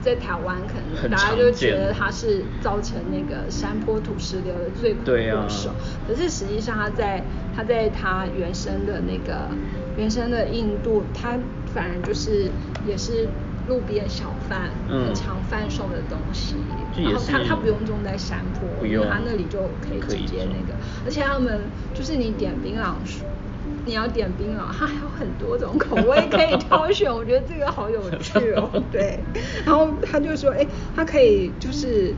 [0.00, 5.70] 在台湾可能大家就觉得它是造成那个山坡土石流的罪魁祸首，
[6.06, 7.22] 可是实际上它在
[7.54, 9.48] 它在它原生的那个
[9.96, 11.38] 原生的印度，它
[11.74, 12.50] 反而就是
[12.86, 13.28] 也是
[13.66, 16.56] 路边小贩很常贩售的东西，
[17.02, 21.60] 然后它它不用种在山坡，因为他那里就可以直接那个，而且他们
[21.92, 22.94] 就是你点槟榔
[23.88, 28.70] 你要点槟榔，它 还有很多种口味可以挑选， 我觉得这个好有趣哦。
[28.92, 29.18] 对，
[29.64, 32.14] 然后他就说，哎，它可以就是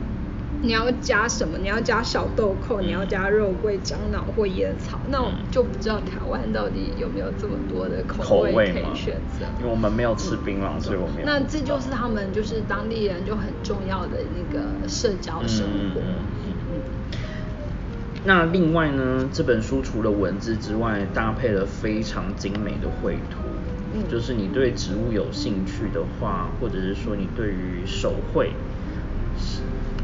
[0.61, 1.57] 你要加什么？
[1.57, 4.99] 你要加小豆蔻，你要加肉桂、樟脑或烟草。
[5.07, 9.45] 那我就不知道台湾到底有没有这么多的口味可以选择。
[9.57, 11.25] 因为我们没有吃槟榔，所以我没有。
[11.25, 16.01] 那这就是他们就是当地人就很重要的那个社交生活。
[18.23, 23.39] 那另外呢，这本书除了文字之外，搭配了非常精美的绘图。
[23.93, 28.51] 嗯，就是你对植物有兴趣的话，或者是说你对于手绘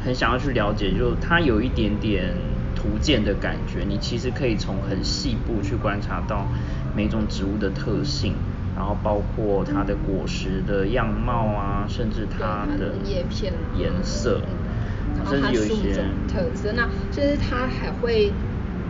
[0.03, 2.33] 很想要去了解，就它有一点点
[2.75, 3.85] 图鉴的感觉。
[3.87, 6.47] 你其实可以从很细部去观察到
[6.95, 8.33] 每种植物的特性，
[8.75, 14.41] 然后包括它的果实的样貌啊，甚至它的叶片颜色。
[15.17, 18.31] 然后它树种特色，那甚至它还会，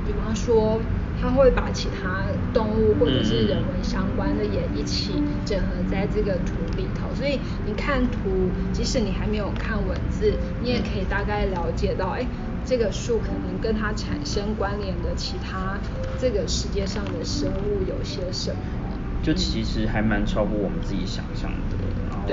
[0.06, 0.80] 比方说，
[1.20, 12.28] 它会把其他动物或者是人文相关的也一起整合在这个图里头，所以你看图，即使你还没有看文字，你也可以大概了解到，哎，
[12.66, 15.80] 这个树可能跟它产生关联的其他
[16.20, 18.58] 这个世界上的生物有些什么，
[19.24, 21.78] 就其实还蛮超乎我们自己想象的，
[22.12, 22.28] 然后。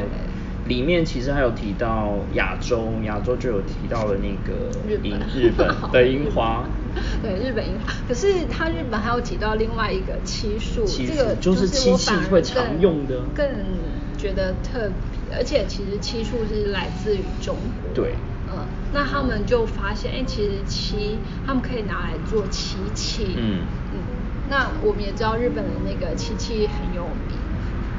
[0.67, 4.71] 里面其实还有提到亚洲，亚洲就有提到了那个
[5.03, 6.65] 樱日本的 樱花，
[7.23, 7.93] 对日本樱花。
[8.09, 13.47] 可是它日本还有提到另外一个漆树，这个就是漆器会常用的，更
[14.17, 15.37] 觉得特别。
[15.37, 18.15] 而且其实漆树是来自于中国，对，
[18.51, 23.61] 嗯，那他们就发现，哎，其实漆他们可以拿来做漆器，嗯
[23.93, 23.99] 嗯。
[24.49, 27.37] 那我们也知道日本的那个漆器很有名，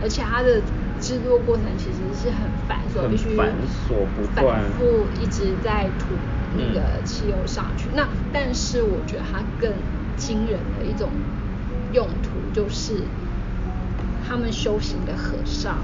[0.02, 0.64] 而且它的。
[1.06, 6.16] 制作过程其实是很繁琐，必须繁琐不断，反复一直在涂
[6.58, 7.90] 那个汽油上去。
[7.94, 9.72] 那但是我觉得它更
[10.18, 11.12] 惊人的一种
[11.94, 13.04] 用途，就是
[14.28, 15.78] 他们修行的和尚，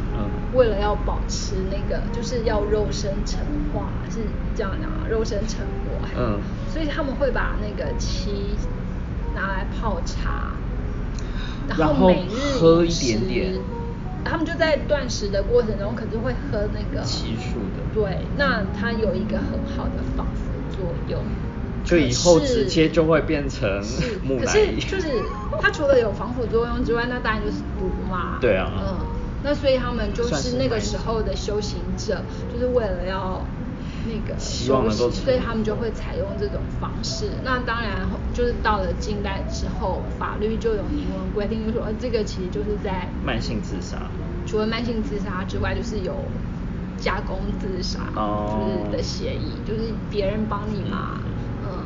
[0.56, 3.40] 为了要保持那个，就是要肉身成
[3.72, 4.22] 化，是
[4.56, 6.08] 这样讲啊，肉身成佛。
[6.18, 8.58] 嗯，所以他们会把那个漆
[9.36, 10.54] 拿来泡茶，
[11.68, 13.54] 然后每日喝一点点。
[14.24, 17.84] 他们就在断食的过程中，可是会喝那个奇数的。
[17.94, 21.20] 对，那它有一个很好的防腐作用。
[21.84, 23.68] 就以后直接就会变成
[24.24, 24.80] 木乃伊。
[24.80, 25.22] 可是就是
[25.60, 28.38] 它除了有防腐作用之外，那当然就是毒嘛。
[28.40, 28.72] 对啊。
[28.80, 28.98] 嗯，
[29.44, 32.22] 那所以他们就是那个时候的修行者，
[32.54, 33.46] 就是为了要。
[34.06, 37.32] 那个所以他们就会采用这种方式。
[37.44, 43.98] 那当然，就是到了近代之后，法律就有明文规定，就说这个其实就是在慢性自杀。
[44.46, 46.16] 除了慢性自杀之外，就是有
[46.98, 51.22] 加工自杀，就是的协议，就是别人帮你嘛，
[51.64, 51.84] 嗯。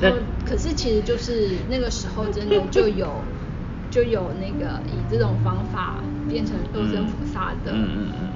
[0.00, 3.22] 然后，可是其实就是那个时候，真的就有
[3.90, 7.72] 就有那个以这种方法变成肉身菩萨的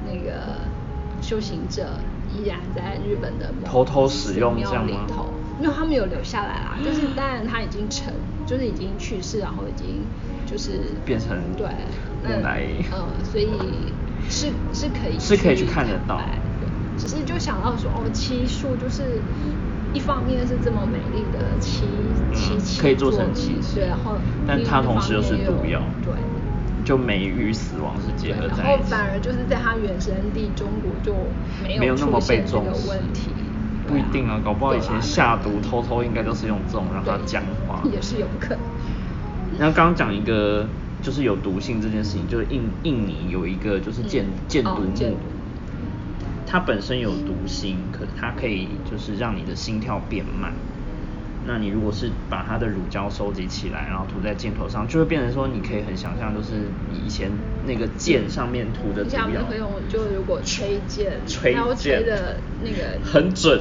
[0.05, 0.61] 那个
[1.21, 1.99] 修行者。
[2.37, 5.07] 依然在日本的偷偷使用这样吗？
[5.59, 8.13] 因为他们有留下来啦，就是当然他已经成，
[8.47, 10.07] 就是已经去世，然后已经
[10.45, 11.67] 就是变成对
[12.23, 13.49] 木乃伊，嗯，所以
[14.29, 16.21] 是是可以是可以去看得到，
[16.99, 19.19] 只是就想到说哦，七树就是
[19.95, 21.89] 一方面是这么美丽的漆
[22.35, 26.13] 漆器，可以做成漆对，然后但它同时又是毒药，对。
[26.87, 31.13] 就美与死亡是结合在一起，然后反而就是在它原生地中国就
[31.61, 32.89] 没有那么被重视。
[32.89, 33.33] 问题，
[33.89, 38.61] 不一定啊，搞不好以前下毒偷偷应该都是用这种让它僵化，也是有可能。
[39.59, 40.69] 然后刚刚讲一个
[41.03, 45.17] 就是有毒性这件事情，就是印印尼有一个就是箭箭毒木，
[46.47, 50.55] 它本身有毒性，可它可以就是让你的心跳变慢。
[51.47, 56.55] 那你如果是把它的乳胶收集起来，然后涂在箭头上，就会变成说，你可以很想象，就是
[56.93, 57.31] 以前
[57.65, 59.45] 那个箭上面涂的毒药。
[59.49, 63.61] 可以用，就如果吹箭，吹箭的那个 很准，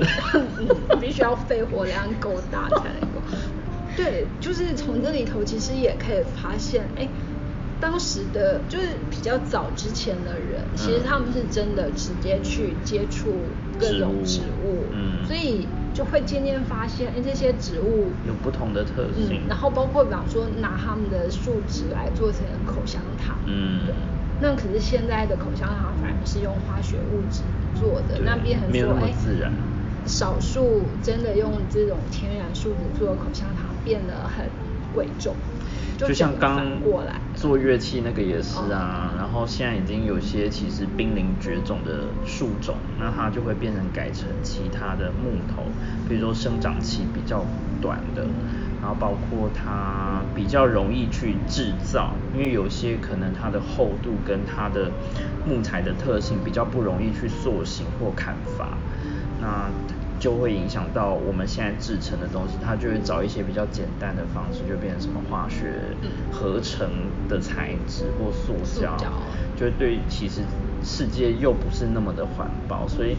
[1.00, 3.22] 必须要肺活量够大才能够。
[3.96, 7.08] 对，就是从这里头其实也可以发现，哎，
[7.86, 13.28] 当时的就是比较早之前的人，其实他们是真的直接去接触
[13.80, 15.68] 各种植物，嗯，所以。
[15.96, 19.40] 就会渐渐发现，哎，这些植物有不同的特性。
[19.48, 23.38] 然后包括比方说拿它们的树脂来做成口香糖。
[23.46, 23.80] 嗯。
[24.42, 27.44] 那可是现在的口香糖反而是用化学物质
[27.80, 29.14] 做的，那变成说，哎，
[30.06, 34.50] 少数真的用这种天然树脂做的口香糖变得很
[34.94, 35.34] 贵重。
[35.98, 36.82] 就像刚
[37.36, 39.18] 做乐器那个也是啊，哦。
[39.18, 45.64] 然后现在已经有些其实濒临绝种的树种，那它就会变成改成其他的木头，
[46.08, 47.46] 比如说生长期比较
[47.82, 48.24] 短的，
[48.82, 54.92] 然后包括它比较容易去制造，因为有些可能它的厚度跟它的
[55.46, 58.78] 木材的特性比较不容易去塑形或砍伐，
[59.42, 59.70] 那
[60.26, 65.68] 就会影响到我们现在制成的东西，它就会找一些比较简单的方式，就变成什么化学
[66.32, 66.90] 合成
[67.30, 68.98] 的材质或塑胶，
[69.56, 70.42] 就对，其实
[70.84, 73.16] 世界又不是那么的环保，所以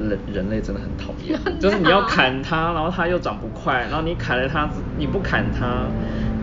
[0.00, 4.68] 人人类真的很讨厌， 就是你要砍它，然后它又长不快，然后你砍了它，
[4.98, 5.86] 你不砍它，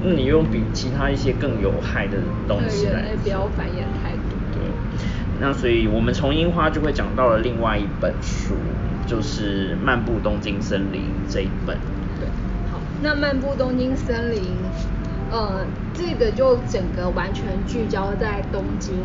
[0.01, 4.39] 那你用比其他一些更有害的东西来对人类不要繁衍太多。
[4.53, 4.63] 对，
[5.41, 8.55] 那所以我们从樱花就会讲到了另外一本书，
[9.11, 11.01] 就是《漫步东京森林》
[11.33, 11.75] 这一本。
[12.17, 12.25] 对，
[12.71, 14.55] 好，那漫步东京森林，
[15.29, 18.95] 呃，这个就整个完全聚焦在东京。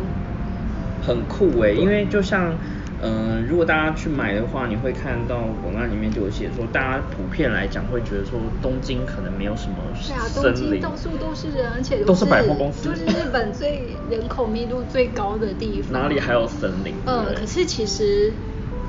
[1.05, 2.57] 很酷诶，因为就像，
[3.01, 9.75] 嗯、如果大家去买的话，你会看到广告里面就有写说，大家普遍来讲会觉得说东京可能没有什么
[10.07, 15.91] 对啊，东，京到处都是人，而且都是百货公司就是日本最人口密度最高的地方。
[16.01, 16.93] 哪里还有森林？
[16.95, 18.33] 对不呃，可是其实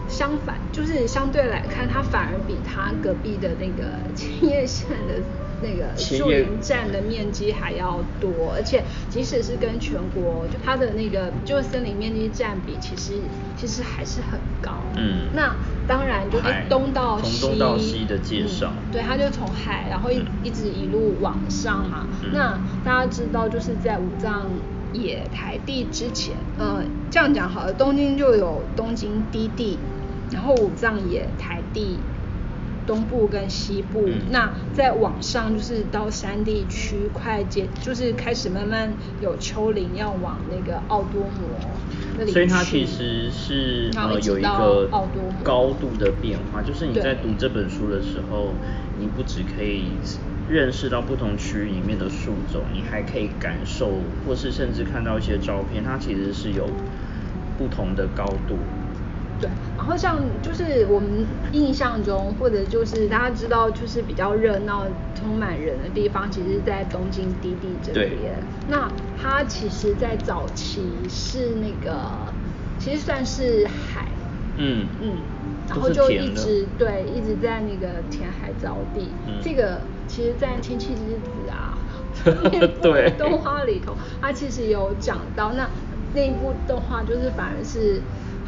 [0.09, 5.15] 相反，就是相对来看，它反而比它隔壁的那个千叶县的
[5.61, 13.21] 那个树林占的面积还要多，而且即使是跟全国就它的那个就是森林面积占比，其实
[13.57, 14.73] 其实还是很高。
[14.97, 15.55] 嗯那
[15.87, 22.07] 当然就海哎东到从西，东到西的介绍嗯对，它就从海，然后一、嗯一直一路往上嘛。
[22.23, 24.47] 嗯那大家知道，就是在五藏
[24.93, 29.79] 野台地之前，呃，这样讲好了，东京就有东京低地，
[30.33, 31.99] 然后五藏野台地。
[32.87, 41.31] 东部跟西部，嗯那再往上就是到山地区，快接就是开始慢慢有丘陵要往那个奥多摩
[42.17, 42.33] 那里去。
[42.33, 44.89] 所以它其实是呃有一个
[45.45, 48.55] 高度的变化，就是你在读这本书的时候，
[48.99, 49.91] 你不只可以
[50.49, 56.67] 认识到不同区域里面的树种，你还可以感受，或是甚至看到一些照片，它其实是有
[57.59, 58.57] 不同的高度。
[59.41, 64.85] 对，然后像就是我们印象中，或者就是大家知道，就是比较热闹、
[65.15, 68.43] 充满人的地方，其实在东京低地这对边。
[68.67, 72.33] 那它其实，在早期是那个，
[72.79, 74.09] 其实算是海，
[74.57, 75.17] 嗯嗯，
[75.69, 79.09] 然都后就一直对一直在那个填海造地。
[79.27, 81.79] 嗯这个其实，在《天气之子》啊
[82.83, 85.69] 对动画里头，它其实有讲到那
[86.13, 88.01] 那一部动画，就是反而是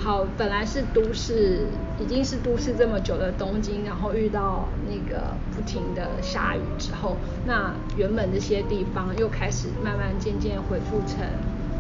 [0.03, 1.66] 好，本来是都市，
[1.98, 11.18] 已经是都市这么久的东京，然后遇到那个不停的下雨之后，那原本这些地方又开始慢慢渐渐恢复成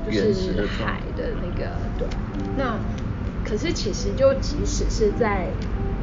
[0.04, 2.06] 就是海的那个对，
[2.58, 2.78] 那
[3.42, 5.48] 可是其实就即使是在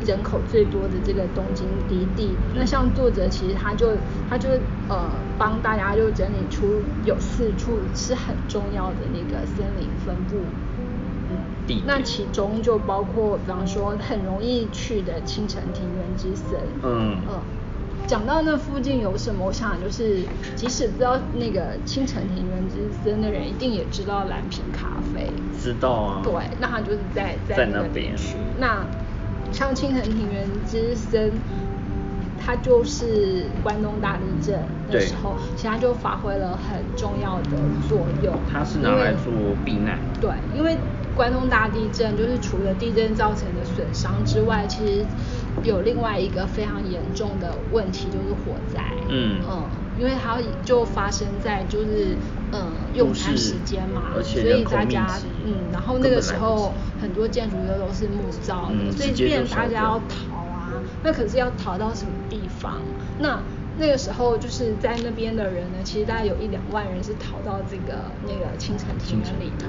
[0.03, 3.95] 人口最多的这个东京低地，那像作者其实他就
[4.27, 4.49] 他就
[4.89, 10.37] 呃帮大家就整理出有四处是很重要的那个森林分布。
[11.67, 17.41] 嗯地点那其中就包括，比方说很容易去的青城庭园之森，嗯嗯，
[18.07, 20.23] 讲到那附近有什么，我想就是，
[20.55, 25.29] 即使不知道那个青城庭园之森的人，一定也知道蓝瓶咖啡。
[25.61, 26.21] 知道啊。
[26.23, 28.37] 对，那他就是在在那那个边区。
[28.57, 28.85] 那
[29.51, 31.33] 像青城庭园之森，
[32.39, 37.57] 它就是关东大地震那时候，其实它就发挥了很重要的
[37.89, 38.33] 作用。
[38.51, 39.33] 它是拿来做
[39.65, 39.99] 避难。
[40.21, 40.77] 对，因为
[41.17, 45.05] 关东大地震就是除了地震造成的损伤之外，其实
[45.63, 48.79] 有另外一个非常严重的问题，就是火灾。
[49.09, 52.15] 嗯嗯因为它就发生在就是
[52.51, 55.07] 嗯用餐时间嘛，所以大家
[55.43, 60.71] 嗯，然后那个时候很多建筑都都是木造的，嗯所以直接就变大家要逃啊。
[61.03, 62.79] 那可是要逃到什么地方？
[63.17, 63.41] 那
[63.79, 69.67] 那个时候就是在那边的人呢，其实大概有一两万人是逃到这个那个青城庭园里头。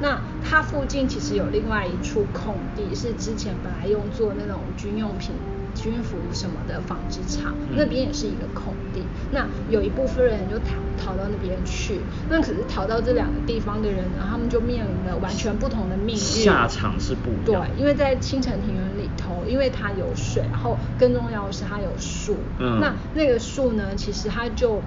[0.00, 5.34] 那它附近其实有另外一处空地，是之前本来用作那种军用品、
[5.74, 9.02] 军服什么的纺织厂，嗯那边也是一个空地。
[9.30, 16.16] 那有一部分人就逃逃到那边去，那可是逃到这两个地方的人呢，他们就面临了完全不同的命运。
[16.16, 22.36] 下场是不一对样对，因为在青城庭园里头，因为它有水，然后更重要的是它有树。
[22.58, 24.80] 嗯那那个树呢，其实它就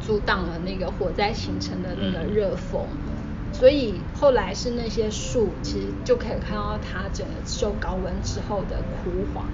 [0.00, 2.86] 阻挡了那个火灾形成的那个嗯热风。
[3.50, 9.46] 所以后来是那些树，其实就可以看到它整个受高温之后的枯黄。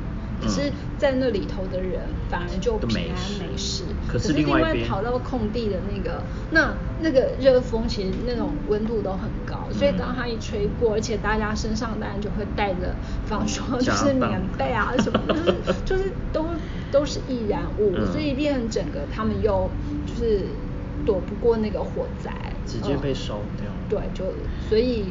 [0.44, 3.84] 可是，在那里头的人反而就平安没事。
[4.06, 15.34] 可是另外跑到空地的那个，那那个热风其实那种温度都很高，所以当它一吹过，而且大家身上当然就会带着，比方说就是棉被啊什么，就
[15.72, 16.46] 是就是都
[16.92, 19.70] 都是易燃物，所以变成整个他们又
[20.06, 20.42] 就是
[21.06, 22.30] 躲不过那个火灾，
[22.66, 23.70] 直接被烧掉。
[23.88, 24.26] 对，就
[24.68, 25.06] 所以。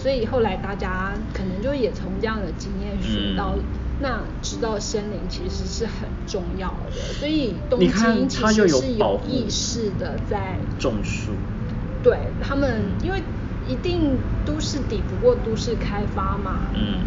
[0.00, 3.56] 所以后来大家可能就也从这样的经验学到，
[4.00, 6.90] 那知道森林其实是很重要的。
[7.18, 11.32] 所以东京其实是有意识的在种树。
[12.02, 13.22] 对他们，因为
[13.68, 16.60] 一定都市抵不过都市开发嘛。
[16.74, 17.00] 嗯。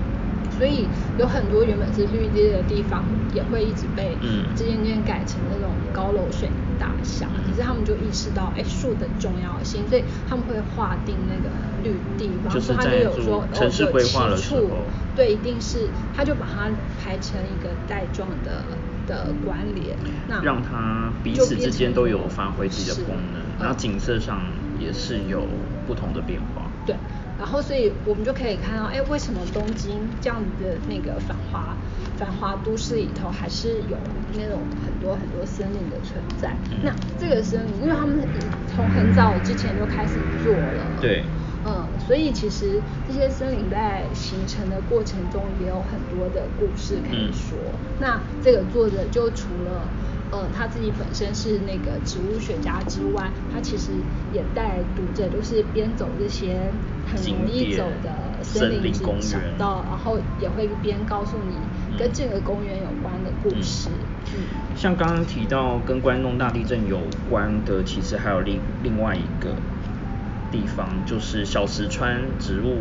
[0.58, 0.86] 所以
[1.18, 6.48] 有很多原本是绿地的地方，也会一直被嗯渐渐改成那种高楼水
[6.82, 7.28] 泥大厦。
[7.46, 11.50] 可是他们就意识到，哎，树的重要性，所以他们会划定那个
[11.84, 18.66] 绿地，然后他就有说，城市规划的时候，对，一定是他就把它排成一个带状的
[19.06, 19.96] 的关联，
[20.28, 24.42] 那让它彼此之间都有发挥自己的功能，然后景色上
[24.80, 25.48] 也是有
[25.86, 26.72] 不同的变化。
[26.86, 26.96] 对。
[27.42, 31.76] 然后，所以我们就可以看到，哎，为什么东京这样子的那个繁华、
[32.16, 33.98] 繁华都市里头，还是有
[34.36, 36.56] 那种很多很多森林的存在？
[36.84, 38.20] 那这个森林，因为他们
[38.68, 40.14] 从很早之前就开始
[40.44, 41.24] 做了，对，
[41.66, 47.58] 嗯，所以其实这些森林在形成的过程中，也有很多的故事可以说。
[48.00, 49.88] 那这个作者就除了。
[50.32, 53.92] 呃，他自己本身是那个植物学家之外，他其实
[54.32, 56.72] 也带读者，就是边走这些
[57.06, 61.58] 很容易走的森林公园，到然后也会边告诉你
[61.98, 63.90] 跟这个公园有关的故事。
[64.34, 64.40] 嗯，
[64.78, 69.54] 像刚刚提到跟关东大地震有关的，其实还有另另外一个
[70.50, 72.80] 地方，就是小石川植物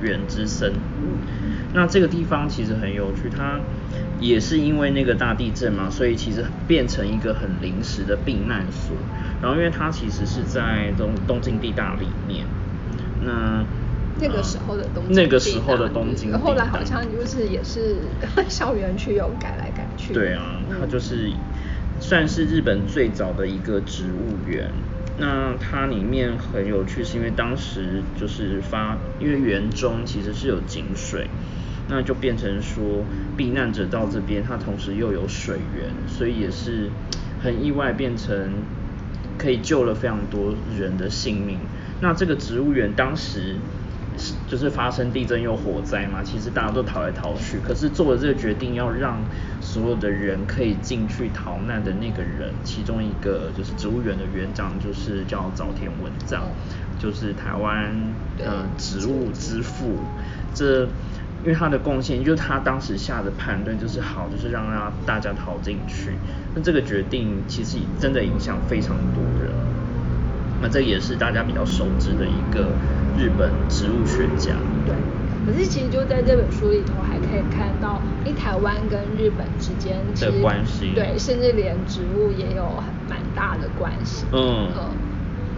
[0.00, 0.74] 园之森。
[1.74, 3.58] 那这个地方其实很有趣，它。
[4.20, 8.96] 也是因为那个大地震嘛，所以其实变成一个很临时的避难所。
[9.40, 12.44] 然后因为它其实是在东东京地大里面，
[13.24, 13.64] 那
[14.20, 17.98] 那个时候的东京那个时候的东京，后来好像就是也是
[18.50, 20.12] 校园区有改来改去。
[20.12, 21.30] 对啊，它就是
[22.00, 24.72] 算是日本最早的一个植物园。
[25.20, 31.28] 那它里面很有趣，是因为当时就是发，因为园中其实是有井水。
[31.90, 33.02] 那就变成说，
[33.34, 36.90] 避难者到这边，它同时又有水源，所以也是
[37.42, 38.50] 很意外，变成
[39.38, 41.58] 可以救了非常多人的性命。
[42.02, 43.56] 那这个植物园当时
[44.46, 49.18] 就是发生地震又火灾嘛，其实大家都逃来逃去，可是做了这个决定要让
[49.62, 56.42] 所有的人可以进去逃难的那个人，其中一个就是植物园的园长，就是叫早田文藏，
[56.98, 57.94] 就是台湾
[58.38, 59.96] 呃植物之父，
[60.54, 60.86] 这。
[61.44, 66.12] 因为他的贡献，就是他当时下的判断就是好，就是让让大家逃进去。
[66.54, 69.52] 那这个决定其实真的影响非常多人。
[70.60, 72.72] 那这也是大家比较熟知的一个
[73.16, 74.56] 日本植物学家。
[74.84, 74.94] 对。
[75.46, 80.90] 可是其实就在这本书里头，还可以看到，哎，台湾跟日本之间的关系。
[80.94, 84.26] 对，甚至连植物也有很蛮大的关系。
[84.32, 84.68] 嗯。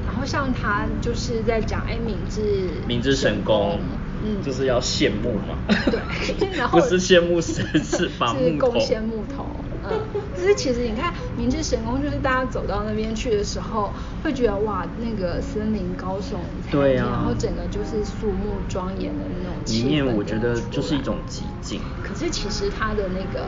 [0.07, 3.81] 然后像他就是在讲，哎，明治明治神功。
[4.23, 5.57] 嗯，就是要羡慕嘛。
[5.87, 8.71] 对，然后 不是羡慕是，是把木头。
[8.71, 9.47] 贡献木头。
[9.83, 9.99] 嗯，
[10.37, 13.91] 就是其实你看，明治神宫就是大家走到那边去的时候，
[14.23, 16.37] 会觉得哇，那个森林高耸，
[16.71, 19.55] 对啊，然后整个就是肃穆庄严的那种。
[19.67, 21.81] 里面我觉得就是一种寂静。
[22.03, 23.47] 可是其实它的那个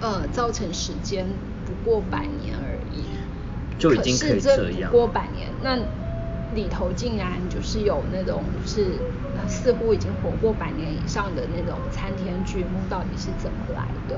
[0.00, 1.24] 呃造成时间
[1.64, 3.04] 不过百年而已，
[3.78, 4.90] 就已经可以这样。
[4.90, 5.76] 过百年，那
[6.54, 8.98] 里头竟然就是有那种是。
[9.46, 14.16] 似乎已经活过百年以上的那种参天巨木到底是怎么来的？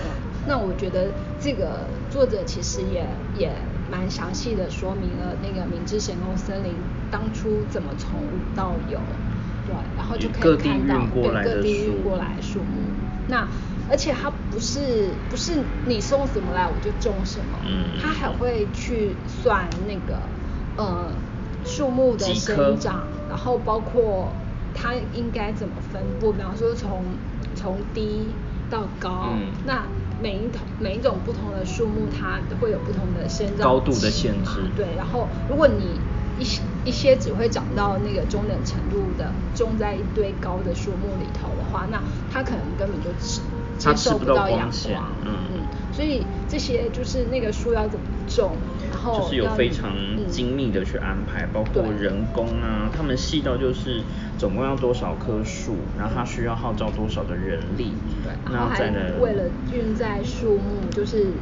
[0.00, 0.06] 嗯，
[0.46, 1.08] 那我觉得
[1.38, 3.06] 这个作者其实也
[3.36, 3.52] 也
[3.90, 6.72] 蛮详细的说明了那个明治神宫森林
[7.10, 8.98] 当初怎么从无到有，
[9.66, 12.80] 对，然后就可以看到对各地运过来树木。
[13.28, 13.46] 那
[13.90, 20.22] 而且它不是不是你送什么来我就种什么，嗯，它还会去算那个
[20.78, 21.12] 呃
[21.64, 24.28] 树木的生长，然后包括。
[24.76, 26.32] 它应该怎么分布？
[26.32, 27.04] 比方说从
[27.54, 28.26] 从低
[28.68, 29.28] 到高，
[29.64, 29.86] 那
[30.20, 34.50] 每一种每一种不同的树木，它会有不同的生长高度的限制。
[34.74, 36.00] 对，然后如果你
[36.40, 42.02] 一些一些只会长到那个中等程度的，种在一堆高的树木里头的话，那
[42.32, 43.10] 它可能根本就
[43.78, 45.04] 接受不到阳光。
[45.24, 45.60] 嗯嗯。
[45.94, 48.56] 所以这些就是那个树要怎么种，
[48.90, 54.02] 然后就是有非常嗯精密的去安排，包括人工啊，他们细到就是
[54.36, 57.92] 总共要多少棵树，然后它需要号召多少的人力，
[58.24, 58.90] 对，然后还
[59.20, 61.32] 为了运载树木，就是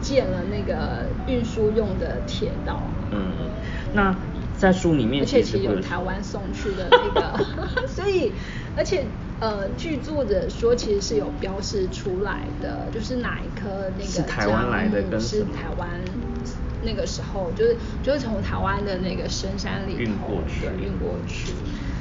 [0.00, 2.80] 建了那个运输用的铁道。
[3.10, 3.50] 嗯，
[3.92, 4.16] 那
[4.56, 7.44] 在书里面而且其实有台湾送去的那个，
[7.88, 8.32] 所以
[8.76, 9.06] 而且
[9.40, 15.88] 呃，剧作者说其实是有标示出来的，就是哪一棵那个是台湾来的樟木跟是台湾
[16.82, 20.66] 那个时候就是就是从台湾的那个深山里头运过去。
[20.66, 21.52] 对运过去。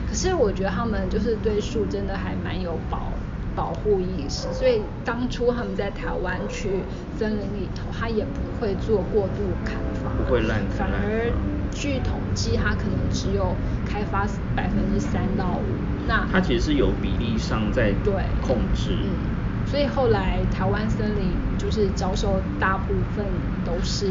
[0.09, 3.11] 可是我觉得他们就是对树真的还蛮有保
[3.55, 6.79] 保护意识，所以当初他们在台湾去
[7.19, 11.31] 森林里头，他也不会做过度砍伐，不会滥砍反而
[11.79, 13.55] 据统计，它可能只有
[13.85, 14.25] 开发
[14.55, 15.63] 百分之三到五。
[16.07, 23.25] 那它其实是有比例上在对控制，嗯，所以后来台湾森林就是遭受大部分
[23.63, 24.07] 都是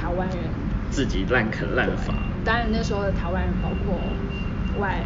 [0.00, 0.38] 台湾人
[0.90, 2.14] 自己滥垦滥伐。
[2.44, 3.98] 当然那时候的台湾人包括
[4.80, 5.04] 外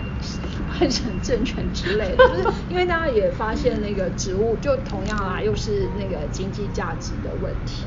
[0.81, 7.87] 外省政权之类的， 就是因为大家也发现那个植物就同样啦，又是那个经济价值的问题。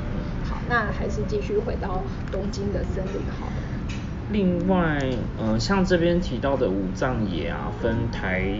[0.49, 2.01] 好，那还是继续回到
[2.31, 3.53] 东京的森林好了。
[4.31, 4.99] 另外，
[5.39, 8.59] 呃，像这边提到的五藏野啊，分台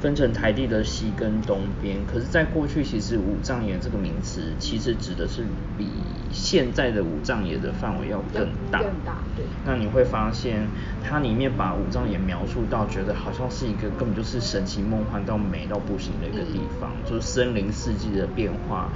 [0.00, 1.98] 分成台地的西跟东边。
[2.06, 5.42] 可是，在过去，其实五藏野这个名词其实指的是
[5.76, 5.86] 比
[6.30, 8.78] 现在的五藏野的范围要更大。
[8.78, 9.44] 更大，对。
[9.66, 10.68] 那你会发现，
[11.04, 18.90] 它里面把五藏野描述到，觉得好像是一个根本就是神奇梦幻到美到不行的一个地方，就是森林四季的变化，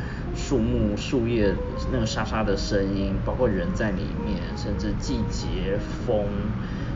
[0.52, 1.54] 树木树叶
[1.90, 6.26] 那个沙沙的声音，包括人在里面，甚至季节风，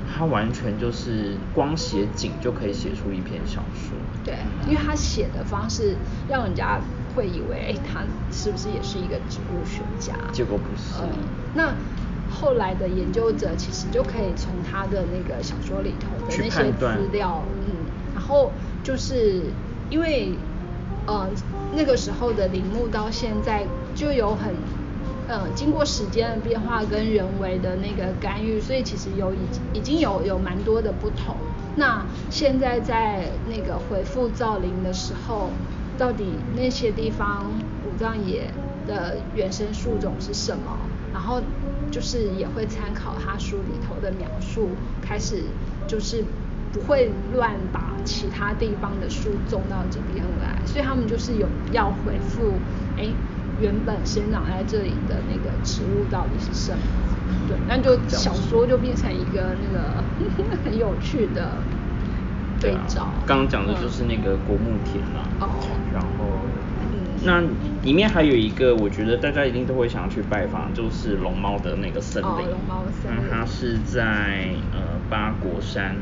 [0.06, 3.96] 它完全就是光写景就可以写出一篇小说。
[4.22, 4.34] 对，
[4.68, 5.96] 因为他写的方式
[6.28, 6.78] 让人家
[7.14, 10.12] 会以为，哎，他是不是也是一个植物学家？
[10.32, 11.00] 结果不是。
[11.00, 11.08] 呃，
[11.54, 11.72] 那
[12.30, 17.72] 后来的研究者其实就可以从他的那个小说里头的那些资料，嗯，
[18.12, 18.52] 然后
[18.82, 19.44] 就是
[19.88, 20.34] 因为
[21.06, 21.30] 呃
[21.74, 24.54] 那个时候的陵墓到现在就有很
[25.28, 29.38] 呃经过时间的变化跟人为的那个干预，所以其实有已
[29.74, 31.36] 已经有有蛮多的不同。
[31.76, 35.50] 那现在在那个回复造林的时候，
[35.98, 37.50] 到底那些地方
[37.84, 38.50] 五藏野
[38.86, 40.78] 的原生树种是什么？
[41.12, 41.42] 然后
[41.90, 44.70] 就是也会参考他书里头的描述，
[45.02, 45.42] 开始
[45.86, 46.24] 就是
[46.76, 52.52] 不会乱把其他地方的树种到这边来，所以他们就是有要回复，
[52.98, 53.08] 哎，
[53.60, 56.78] 原本生长在这里的那个植物到底是什么？
[57.48, 60.04] 对，那就小说就变成一个那个
[60.64, 61.52] 很有趣的
[62.60, 63.08] 对啊照。
[63.26, 65.26] 刚刚讲的嗯就是那个国木田啦。
[65.40, 65.48] 哦
[65.92, 66.24] 然后，
[66.82, 67.40] 嗯那
[67.82, 72.28] 里面还有一个，我觉得大家一定都会想要去拜访，就是龙猫的那个森林。
[72.28, 75.96] 哦龙猫森林那它是在呃八国山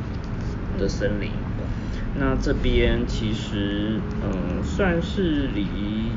[0.77, 1.31] 的森林。
[2.17, 6.13] 那这边其实嗯、算是离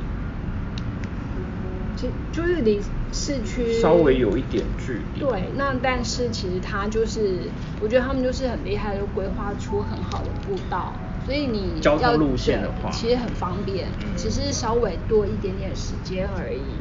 [1.95, 5.20] 就就是离市区稍微有一点距离。
[5.20, 7.49] 对，那但是其实它就是，
[7.82, 10.93] 我觉得他们就是很厉害，就规划出很好的步道，
[11.26, 16.78] 所以你交通路线的话其实很方便，嗯只是稍微多一点点时间而已。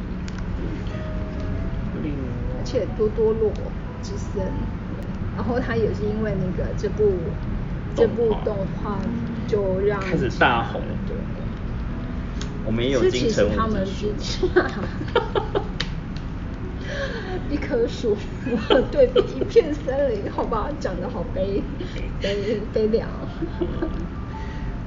[0.59, 2.27] 嗯
[2.59, 3.51] 而且多多洛
[4.01, 4.53] 之森，
[5.35, 7.31] 然后他也是因为那个这部
[7.97, 8.99] 这部动画
[9.47, 11.15] 就让开始大红对。
[12.65, 14.49] 我们也有金城武实他们之前
[17.49, 18.17] 一棵树
[18.91, 21.63] 对比一片森林，好吧，讲的好悲
[22.21, 23.07] 悲悲凉。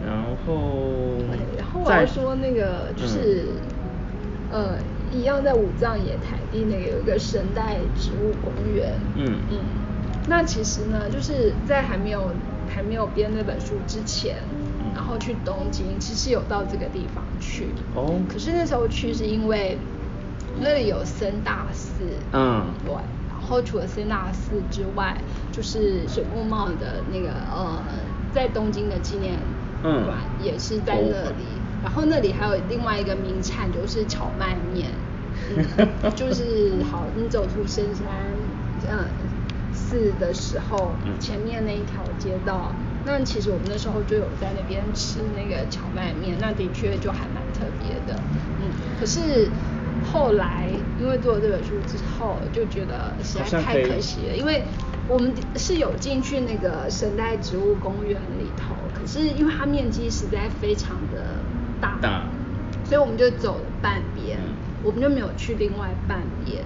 [0.06, 1.18] 然后，
[1.56, 3.46] 然后我在要说那个就是、
[4.50, 4.76] 呃，
[5.10, 8.92] 一样在武藏野台地那个有一个神代植物公园。
[9.16, 9.58] 嗯嗯，
[10.26, 12.30] 那其实呢，就是在还没有
[12.74, 14.36] 还没有编那本书之前，
[14.80, 17.68] 嗯然后去东京，其实有到这个地方去。
[17.94, 19.78] 哦可是那时候去是因为
[20.60, 22.04] 那里有森大寺。
[22.32, 22.94] 嗯对。
[22.94, 25.16] 然后除了森大寺之外，
[25.50, 27.82] 就是水木茂的那个呃，
[28.32, 29.38] 在东京的纪念
[29.82, 31.44] 嗯馆也是在那里。
[31.82, 34.90] 然后那里还有另外一个名产就是荞麦面，
[35.56, 35.64] 嗯、
[36.14, 38.04] 就是好，你走出深山，
[38.88, 39.04] 嗯，
[39.90, 41.18] 寺的时候，嗯。
[41.18, 42.72] 前面那一条街道，
[43.04, 48.18] 那其实我们那时候就有在那边吃那个荞麦面，那的确就还蛮特别的，
[48.60, 49.50] 嗯，可是
[50.12, 50.68] 后来
[51.00, 54.62] 因为做了这本书之后，就觉得实在太可惜了，因为
[55.08, 61.40] 我们是有进去那个神代植物公园里头，可是因为它面积实在非常的
[61.80, 62.22] 大，大。
[62.84, 64.38] 所以我们就走了半边，
[64.82, 66.64] 我们就没有去另外半边。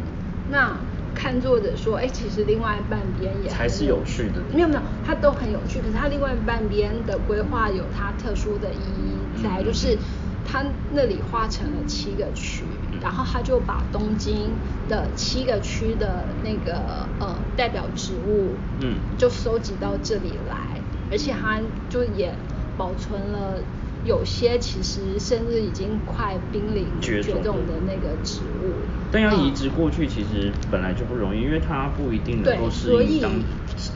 [0.50, 0.74] 那
[1.14, 4.42] 看作者说，哎，其实另外半边也才是有趣的。
[4.52, 9.96] 没有没有，它都很有趣，可是它另外半边的规划有它特殊的意义在，就是
[10.44, 12.64] 它那里划成了七个区，
[13.00, 14.50] 然后他就把东京
[14.88, 22.34] 的七个区的那个呃代表植物，嗯，就收集到这里来，而且他就也
[22.76, 23.58] 保存了。
[24.04, 28.72] 有些其实甚至已经快濒临绝种的那个植物，
[29.10, 33.32] 但要移植过去其实本来就不容易，因为它不一定能够适应当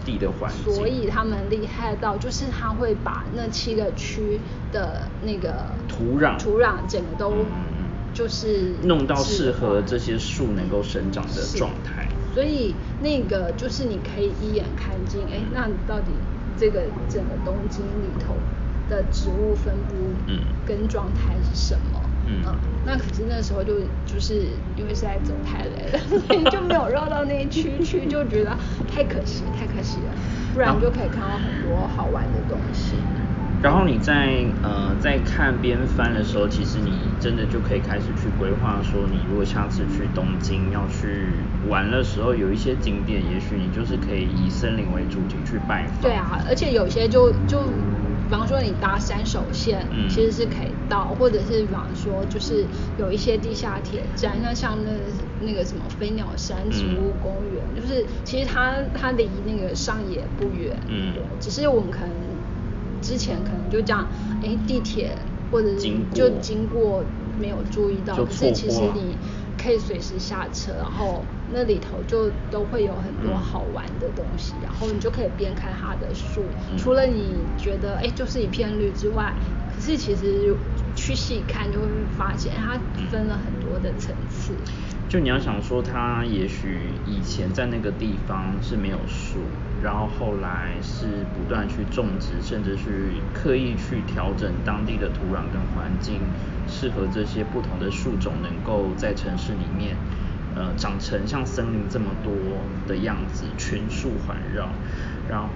[0.05, 0.75] 地的环境。
[0.75, 4.41] 所以他们厉害到就是他会把那七个区
[4.73, 7.35] 的那个土壤土壤整个都
[8.15, 12.09] 就是弄到适合这些树能够生长的状态。
[12.35, 16.13] 所以那个就是你可以一眼看尽，哎，那到底
[16.57, 18.35] 这个整个东京里头。
[18.89, 19.95] 的植物分布
[20.67, 22.01] 跟状态是什么？
[22.31, 22.43] 嗯，
[22.85, 24.35] 那可是那时候就就是
[24.77, 28.55] 因为实在走太累了，所以就没有绕到那一区去，就觉得
[28.93, 30.13] 太可惜，太可惜了。
[30.53, 32.97] 不然就可以看到很多好玩的东西。
[33.63, 41.29] 然后你在呃在看边翻的时候，其实你真的就可以开始去规划，说你如果下次去东京要去
[41.67, 46.03] 玩的时候，有一些景点，也许你就是可以以森林为主题去拜访。
[46.03, 47.63] 对啊，而且有些就就。
[48.29, 52.67] 比方说你搭三手线，其实是可以到，或者是比方说就是
[52.99, 54.91] 有一些地下铁站，像像那
[55.41, 62.15] 那个什么飞鸟山植物公园，就是其实它它离那个上野不远，嗯，只是我们可能
[63.01, 64.07] 之前可能就这样，
[64.43, 65.17] 哎，地铁
[65.51, 67.03] 或者是就经过
[67.39, 69.17] 没有注意到，可是其实你。
[69.61, 76.45] 可以随时下车，然后那里头就都会有很多好玩的东西，然后你就可以边看它的树，
[76.79, 79.35] 除了你觉得哎就是一片绿之外，
[79.75, 80.57] 可是其实
[80.95, 82.79] 去细看就会发现它
[83.11, 84.57] 分了很多的层次。
[85.09, 89.41] 就你要想说，它也许以前在那个地方是没有树，
[89.83, 96.21] 然后后来是不断去种植，甚至去刻意去调整当地的土壤跟环境。
[96.71, 99.97] 适合这些不同的树种能够在城市里面，
[100.55, 102.33] 呃，长成像森林这么多
[102.87, 104.69] 的样子，群树环绕。
[105.31, 105.49] 然后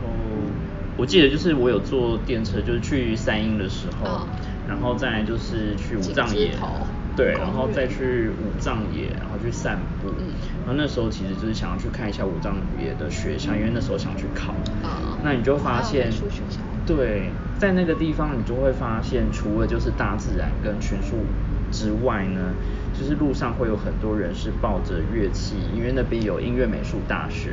[0.96, 4.26] 我记得就是我有坐电车，就是去三鹰的时候，
[4.66, 6.56] 然后再就是去五藏野，
[7.16, 10.08] 对，然后再去五藏野，然后去散步。
[10.64, 14.54] 然后那时候其实就是想要去看一下五藏野的学校，因为那时候想去考。
[15.22, 16.10] 那你就发现。
[16.84, 21.24] 对，在那个地方你就会发现，除了就是大自然跟群树
[21.70, 22.40] 之外呢，
[22.92, 27.52] 就是路上会有很多人是抱着乐器，因为那边有音乐美术大学，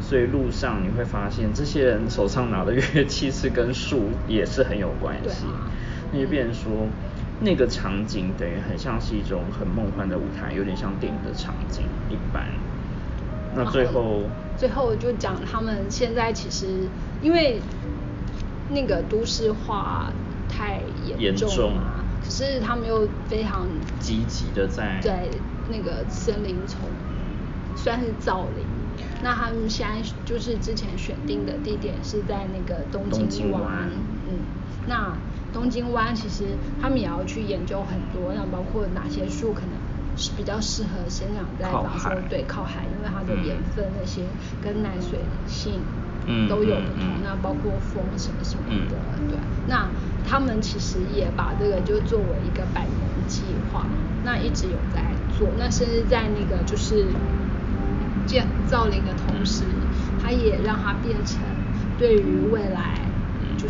[0.00, 5.44] 所以路上你会发现这些人手上拿的乐器是跟树也是很有关系。
[6.10, 6.88] 那就变成说，
[7.40, 12.46] 那个场景等于很像是一种很梦幻的舞台，有点像电影的场景一般。
[13.54, 14.22] 那最后，
[14.56, 16.88] 最后就讲他们现在其实
[17.22, 17.60] 因为。
[18.72, 20.12] 那个都市化
[20.48, 20.80] 太
[21.18, 23.66] 严重啊，可是他们又非常
[23.98, 25.26] 积极的在在
[25.68, 26.78] 那个森林丛，
[27.74, 28.64] 算是造林。
[29.24, 33.90] 那他们现在就是之前选定的地点是在那个东京湾，
[34.28, 34.38] 嗯，
[34.86, 35.18] 那
[35.52, 36.44] 东京湾其实
[36.80, 39.70] 他们也要去研究很多，那包括哪些树可能
[40.16, 44.22] 是比较适合生长在，比方说对靠海，因为它的盐分那些
[44.62, 45.80] 跟耐水性。
[46.48, 48.94] 都有不同，那包括风什么什么的，
[49.28, 49.36] 对。
[49.66, 49.88] 那
[50.24, 52.92] 他们其实也把这个就作为一个百年
[53.26, 53.42] 计
[53.72, 53.86] 划，
[54.22, 55.02] 那一直有在
[55.36, 55.48] 做。
[55.58, 57.08] 那甚至在那个就是
[58.26, 59.64] 建造林的同时，
[60.22, 61.40] 它也让它变成
[61.98, 63.00] 对于未来，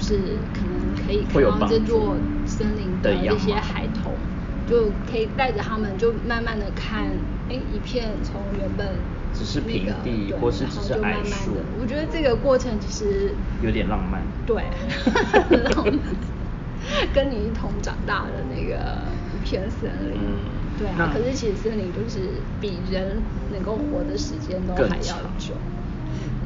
[0.01, 0.17] 就是
[0.55, 4.15] 可能可以看到这座森林的一些孩童，
[4.67, 7.05] 就可以带着他们就慢慢的看，
[7.51, 8.89] 哎，一片从原本。
[9.33, 11.53] 只是平地，或是只是矮树。
[11.81, 13.33] 我觉得这个过程其实
[13.63, 14.23] 有点浪漫。
[14.45, 14.65] 对，
[15.71, 15.99] 浪漫
[17.15, 18.99] 跟你一同长大的那个
[19.33, 20.19] 一片森林。
[20.79, 22.19] 对啊，可是其实森林就是
[22.59, 23.23] 比人
[23.53, 25.55] 能够活的时间都还要久。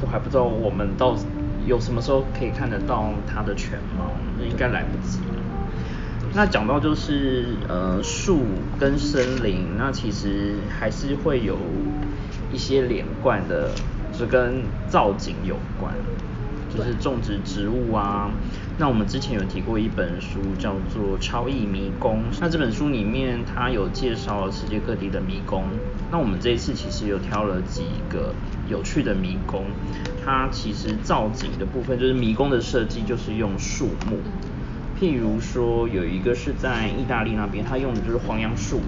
[0.01, 1.17] 都还不知道我们到
[1.67, 5.43] 有什么时候可以看得到它的全貌，那应该来不及了。
[6.35, 8.43] 那讲到就是呃树
[8.79, 11.57] 跟森林，那其实还是会有。
[12.53, 13.73] 一些连贯的，
[14.13, 15.93] 是跟造景有关，
[16.77, 18.31] 就是种植植物啊。
[18.79, 22.19] 那我们之前有提过一本书，叫做《超异迷宫》。
[22.41, 25.65] 那这本书里面，它有介绍了世界各地的迷宫。
[26.11, 28.35] 那我们这一次其实有挑了几个
[28.69, 29.67] 有趣的迷宫。
[30.25, 34.19] 它其实造景的部分，就是迷宫的设计，就是用树木。
[34.99, 38.81] 譬如说，有一个是在意大利那边，它用的就是黄杨树。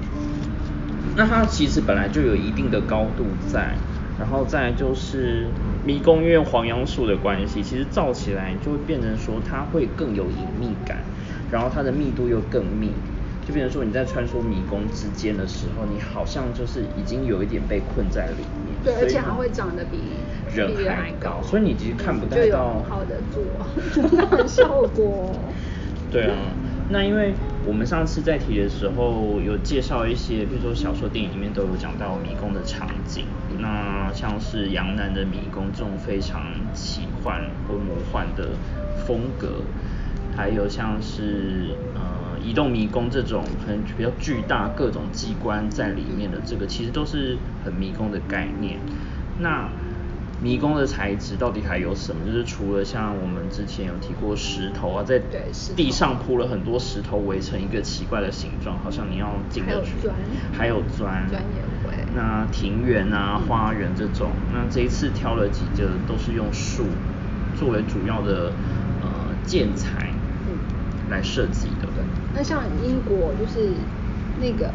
[1.16, 3.76] 那它其实本来就有一定的高度在，
[4.18, 5.46] 然后再就是
[5.84, 10.98] 迷宫因为黄杨树的关系，其实造起来就会变成说它会更有隐秘感，
[11.50, 12.92] 然后它的密度又更密，
[13.46, 18.32] 就变成说你在穿梭迷宫之间的时候，你好像就是已经有一点被困在里
[18.64, 18.76] 面。
[18.82, 19.98] 对，而且还会长得比
[20.54, 23.44] 人还高，所以你其实看不太到好的做，
[24.30, 25.38] 那效果。
[26.10, 26.36] 对啊，
[26.88, 27.34] 那因为
[27.66, 33.24] 我们上次在提的时候有介绍一些，比如说小说、电影里面都有讲到迷宫的场景，
[33.58, 36.42] 那像是杨楠的迷宫这种非常
[36.72, 38.50] 奇幻或魔幻的
[39.04, 39.62] 风格，
[40.36, 48.78] 还有像是呃移动迷宫这种可能比较巨大各种机关在里面的这个，其实都是很迷宫的概念。
[49.40, 49.68] 那
[50.42, 52.26] 迷宫的材质到底还有什么？
[52.26, 55.20] 就是除了像我们之前有提过石头啊，在
[55.74, 59.92] 地上铺了很多石头围成一个奇怪的形状，好像你要进得去。
[60.52, 61.26] 还有砖。
[61.28, 61.96] 砖也会。
[62.14, 66.84] 那庭园啊、花园这种，那这一次挑了几个都是用树
[67.58, 68.52] 作为主要的
[69.00, 69.08] 呃
[69.44, 70.10] 建材
[71.10, 71.88] 来设计的。
[72.34, 73.70] 那像英国就是
[74.40, 74.70] 那个。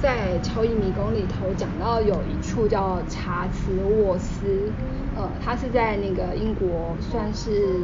[0.00, 4.70] 在超异迷宫里头讲到有一处叫查茨沃斯，
[5.16, 7.80] 呃，它是在那个英国算是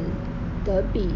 [0.65, 1.11] 德比，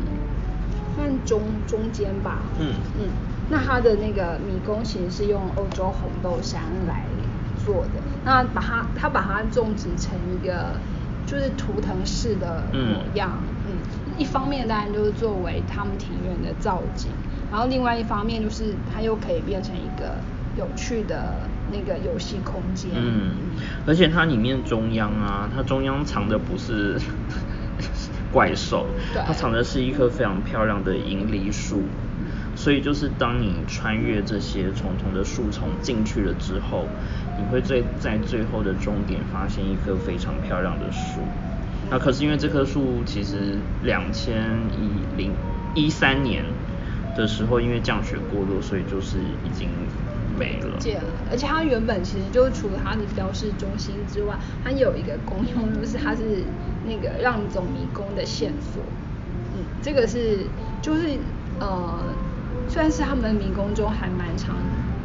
[0.96, 2.38] 算中中间吧。
[2.58, 3.08] 嗯嗯。
[3.50, 7.04] 那它的那个迷宫其实是用欧洲红豆杉来
[7.64, 10.74] 做的，那把它它把它种植成一个
[11.24, 13.38] 就是图腾式的模样。
[13.66, 13.76] 嗯。
[14.18, 17.12] 一方面当然就是作为他们庭院的造景，
[17.52, 20.16] 然后另外一方面就是它又可以变成一个。
[20.58, 21.36] 有趣的
[21.70, 23.30] 那个游戏空间，嗯，
[23.86, 26.98] 而且它里面中央啊，它中央藏的不是
[28.32, 28.86] 怪兽，
[29.24, 31.82] 它藏的是一棵非常漂亮的银梨树，
[32.56, 36.88] 所以就是当你穿越这些重重的树丛进去了之后，
[37.38, 41.20] 你会最在最后的终点发现一棵非常漂亮的树，
[41.88, 44.42] 那可是因为这棵树其实两千
[44.72, 45.32] 一零
[45.76, 46.44] 一三年
[47.14, 49.68] 的时候因为降雪过多，所以就是已经。
[50.38, 50.78] 没了，
[51.30, 56.44] 而且它原本其实就除了它的标示中心之外，它有一个功用，就是它是
[56.86, 58.82] 那个让你走迷宫的线索。
[59.56, 60.46] 嗯，这个是
[60.80, 61.18] 就是
[61.58, 62.14] 呃，
[62.68, 64.56] 算是他们迷宫中还蛮常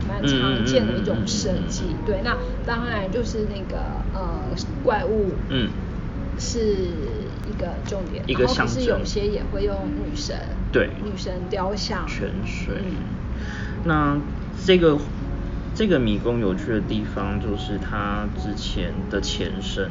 [0.08, 1.96] 蛮常见的一种设计。
[2.06, 3.82] 对，那当然就是那个
[4.14, 4.42] 呃
[4.84, 5.70] 怪物，嗯，
[6.38, 8.84] 是一个重点，一个象征。
[8.84, 10.38] 是有些也会用女神，
[10.72, 12.76] 对，女神雕像，泉水。
[13.84, 14.18] 那
[14.66, 15.00] 这个。
[15.76, 19.90] 这个迷宫有趣的地方就是它之前的前身，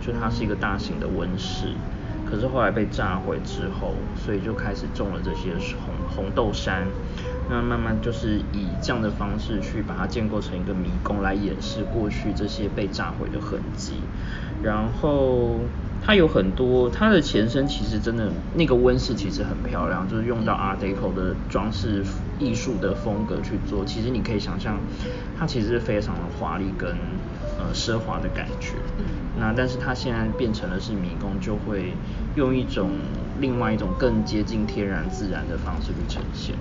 [0.00, 1.68] 就它是一个大型的温室，
[2.30, 6.86] 可是后来被炸毁之后，所以就开始种了这些红红豆杉，
[7.48, 13.94] 那慢慢就是以这样的方式去把它建构成一个迷宫来掩饰过去这些被炸毁的痕迹，
[14.62, 15.60] 然后。
[16.04, 22.02] 它有很多，它的前身其实真的那个温室其实很漂亮，就是用到 Art Deco 的装饰
[22.38, 23.84] 艺术的风格去做。
[23.84, 24.78] 其实你可以想象，
[25.38, 26.90] 它其实是非常的华丽跟
[27.58, 28.72] 呃奢华的感觉。
[29.38, 31.92] 那但是它现在变成了是迷宫，就会
[32.36, 32.90] 用一种
[33.38, 36.54] 另外一种更接近天然自然的方式去呈现。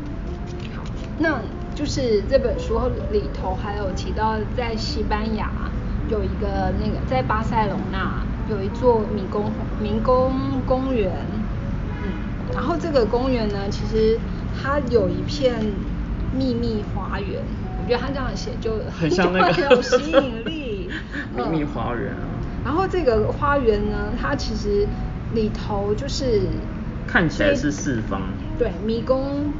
[0.75, 0.83] 好，
[1.17, 1.39] 那
[1.73, 2.81] 就是这本书
[3.13, 5.49] 里头还有提到，在西班牙
[6.09, 8.25] 有一个那个在巴塞隆纳。
[8.49, 11.11] 有一座迷宫迷宫公园，
[12.03, 12.11] 嗯，
[12.53, 14.17] 然后这个公园呢，其实
[14.61, 15.53] 它有一片
[16.33, 17.43] 秘密花园，
[17.81, 20.89] 我觉得它这样写就很像那个有 吸引力。
[21.35, 22.23] 秘密花园啊。
[22.63, 24.87] 然后这个花园呢，它其实
[25.33, 26.41] 里头就是
[27.05, 28.21] 看起来是四方。
[28.57, 29.51] 对，迷宫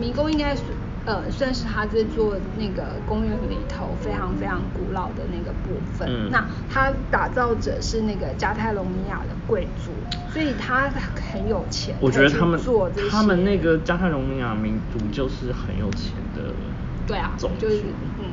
[0.00, 0.62] 迷宫应该是。
[1.06, 6.08] 呃，算是他这座那个公园里头非常非常古老的那个部分。
[6.10, 6.28] 嗯。
[6.32, 9.92] 那他打造者是那个加泰隆尼亚的贵族，
[10.32, 11.94] 所以他很有钱。
[12.00, 16.42] 我觉得他们做他们那个加泰隆尼亚民族就是很有钱的。
[17.06, 17.32] 对啊。
[17.58, 17.82] 就是
[18.18, 18.26] 嗯，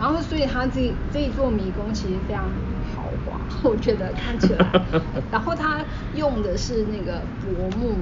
[0.00, 2.44] 然后所以他这这一座迷宫其实非常
[2.96, 4.66] 豪华， 我觉得看起来。
[5.30, 7.96] 然后他用的是那个柏木，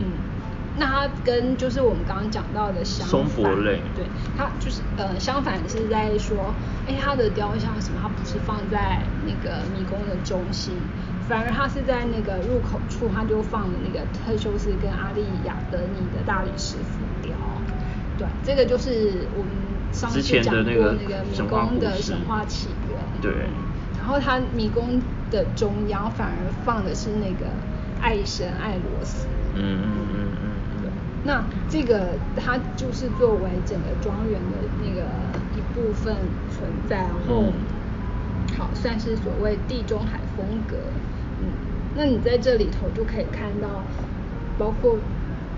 [0.00, 0.27] 嗯。
[0.78, 3.42] 那它跟就是我们刚刚讲到的相反，
[3.94, 4.04] 对，
[4.36, 6.54] 它就是呃相反是在说，
[6.86, 10.74] 哎，它的雕像什么，它不是放在那个迷宫的中心，
[11.28, 17.34] 反而它是在那个入口处，它就放了那个特修斯跟阿利亚德尼的大理石浮雕，
[18.16, 19.50] 对，这个就是我们
[19.92, 23.32] 上次讲过那个迷宫的神话起源，对，
[23.98, 27.46] 然后它迷宫的中央反而放的是那个
[28.00, 29.26] 爱神爱罗斯，
[29.56, 30.17] 嗯嗯嗯。
[31.28, 35.02] 那这个它就是作为整个庄园的那个
[35.54, 36.16] 一部分
[36.48, 37.52] 存在，然后
[38.56, 40.78] 好算是所谓地中海风格。
[41.42, 41.52] 嗯，
[41.94, 43.84] 那你在这里头就可以看到，
[44.56, 44.96] 包括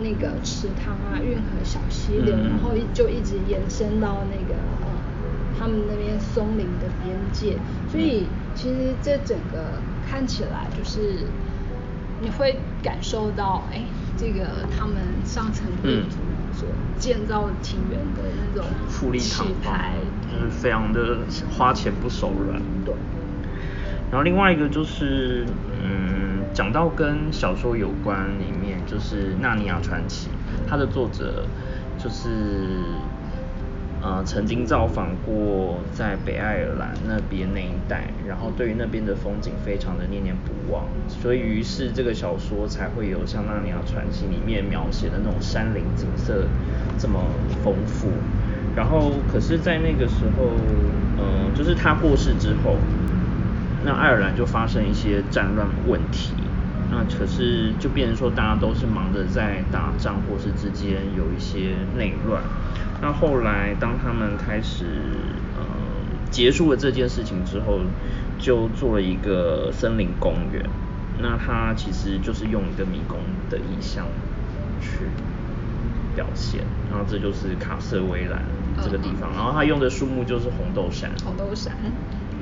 [0.00, 4.88] 那个池塘啊、运河、小溪流，然后就一直延伸到那个呃
[5.56, 7.56] 他们那边松林的边界，
[7.88, 11.26] 所以其实这整个看起来就是
[12.20, 13.84] 你会感受到，哎，
[14.20, 16.18] 这个他们上层贵族
[16.52, 16.68] 所
[16.98, 19.80] 建造庭园的那种富丽堂皇，
[20.30, 22.60] 就是非常的花钱不手软。
[22.84, 22.94] 对。
[24.10, 25.46] 然后另外一个就是，
[25.82, 30.28] 嗯，讲到跟小说有关里面，就是《纳尼亚传奇》，
[30.68, 31.46] 它的作者
[31.96, 32.28] 就是，
[34.02, 46.46] 呃，曾经造访过在北爱尔兰那边那一带，然后对于那边的风景非常的念念不忘，所以于是这个小说才会有像《纳尼亚传奇》里面描写的那种山林景色
[46.98, 47.20] 这么
[47.62, 48.08] 丰富。
[48.74, 50.50] 然后，可是，在那个时候，
[51.18, 52.76] 嗯，就是他过世之后。
[53.82, 56.34] 那爱尔兰就发生一些战乱问题，
[56.90, 62.42] 那可是就变成说大家都是忙着在打仗，或是之间有一些内乱。
[63.00, 64.84] 那后来当他们开始
[65.56, 65.64] 呃
[66.30, 67.80] 结束了这件事情之后，
[68.38, 70.64] 就做了一个森林公园。
[71.22, 73.18] 那它其实就是用一个迷宫
[73.50, 74.06] 的意象
[74.80, 75.04] 去
[76.16, 78.42] 表现，然后这就是卡瑟威兰
[78.82, 81.10] 这个地方，然后它用的树木就是红豆杉。
[81.24, 81.74] 红豆杉。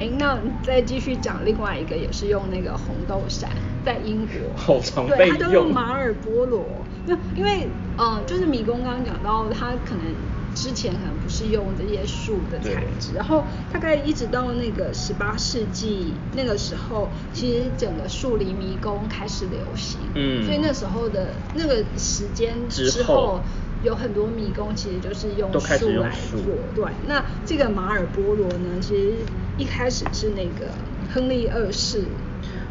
[0.00, 3.50] 哎，那再继续讲另外一个，也是用那个红豆杉，
[3.84, 5.36] 在英国， 好常被用。
[5.38, 6.64] 对，它用马尔波罗。
[7.06, 10.04] 那因为，嗯，就是迷宫刚刚讲到，它可能
[10.60, 20.00] 之前可能不是用这些树的材质，然后大概一直到那个十八世纪那个时候，其实整个树林迷宫开始流行。
[20.16, 20.44] 嗯。
[20.44, 23.40] 所以那时候的那个时间之后。
[23.84, 26.40] 有很多迷宫其实就是用树来做，
[26.74, 26.84] 对。
[27.06, 29.12] 那这个马尔波罗呢，其实
[29.56, 30.72] 一开始是那个
[31.14, 32.02] 亨利二世，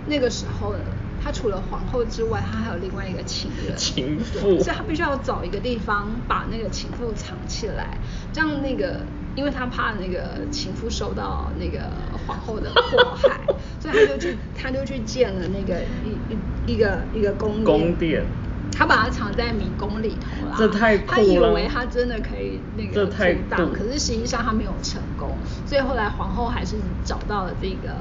[0.07, 0.75] 那个时候
[1.17, 7.97] 呢，他除了皇后之外，他还有另外一个情人， 情妇，所以他必须要找一个地方把那个情妇藏起来，
[8.31, 9.01] 这样那个，
[9.35, 11.91] 因为他怕那个情妇受到那个
[12.25, 13.39] 皇后的迫害，
[13.79, 18.23] 所以他就去他就去建了那个一一一个一个宫宫殿。
[18.69, 21.15] 他把它藏在迷宫里头啦，这太酷了。
[21.15, 25.35] 他以为他真的可以那个阻挡，可是实际上他没有成功。
[25.65, 27.95] 所以后来皇后还是找到了这个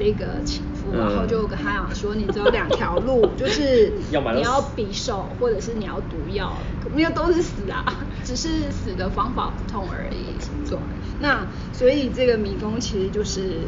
[0.00, 6.56] 这个情妇，然后就跟他讲说：“你只有两条路， 就是你要匕首，或者是你要毒药，
[6.94, 7.84] 没有都是死啊，
[8.24, 10.24] 只是死的方法不同而已。”
[10.66, 10.78] 对，
[11.20, 13.60] 那所以这个迷宫其实就是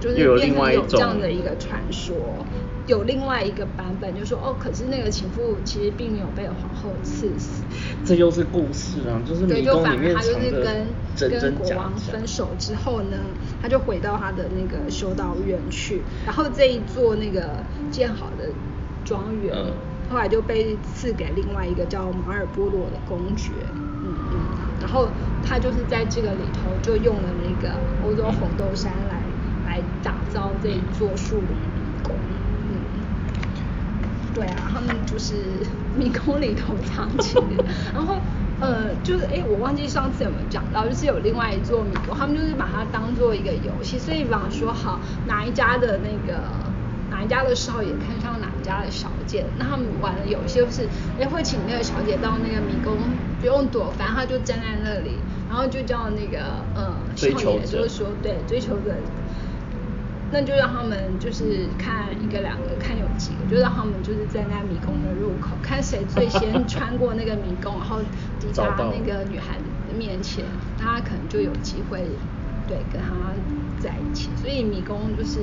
[0.00, 2.14] 就是变成有这样的一个传说。
[2.90, 7.62] 有另外一个版本，就说哦，可是那个情妇其实并没有被皇后刺死。
[8.04, 13.16] 这又是故事啊，就是对，就反而他就是跟跟国王分手之后呢，
[13.62, 17.62] 他就回到他的那个修道院去，然后这一座那个
[17.92, 18.50] 建好的
[19.04, 19.54] 庄园，
[20.10, 23.52] 后来就被赐给另外一个叫马尔波罗的公爵，
[24.02, 24.38] 嗯嗯，
[24.80, 25.06] 然后
[25.44, 27.72] 他就是在这个里头就用了那个
[28.04, 29.22] 欧洲红豆杉来
[29.68, 31.69] 来打造这一座树林。
[34.40, 35.34] 对啊，他们就是
[35.94, 37.62] 迷宫里头藏起的，
[37.92, 38.14] 然后
[38.58, 46.40] 呃，就是哎，我忘记上次有没有讲到，就是有另外一座迷宫，他们就是把它当做一个游戏，所以比方说，好哪一家的那个
[47.10, 50.88] 哪一家的少爷看上哪一家的小姐，那他们玩的游戏就是
[51.20, 52.96] 哎会请那个小姐到那个迷宫
[53.40, 55.18] 不用躲，反正他就站在那里，
[55.50, 56.38] 然后就叫那个
[56.74, 58.94] 呃少爷就是说对追求者。
[60.32, 68.00] 那就让他们就是看一个两个，看有几个，就让他们就是在那迷宫的入口，看谁最先穿过那个迷宫，然后
[68.38, 69.56] 抵达那个女孩
[69.88, 70.44] 的面前，
[70.78, 72.06] 那他可能就有机会
[72.68, 73.34] 对跟他
[73.80, 74.30] 在一起。
[74.36, 75.40] 所以迷宫就是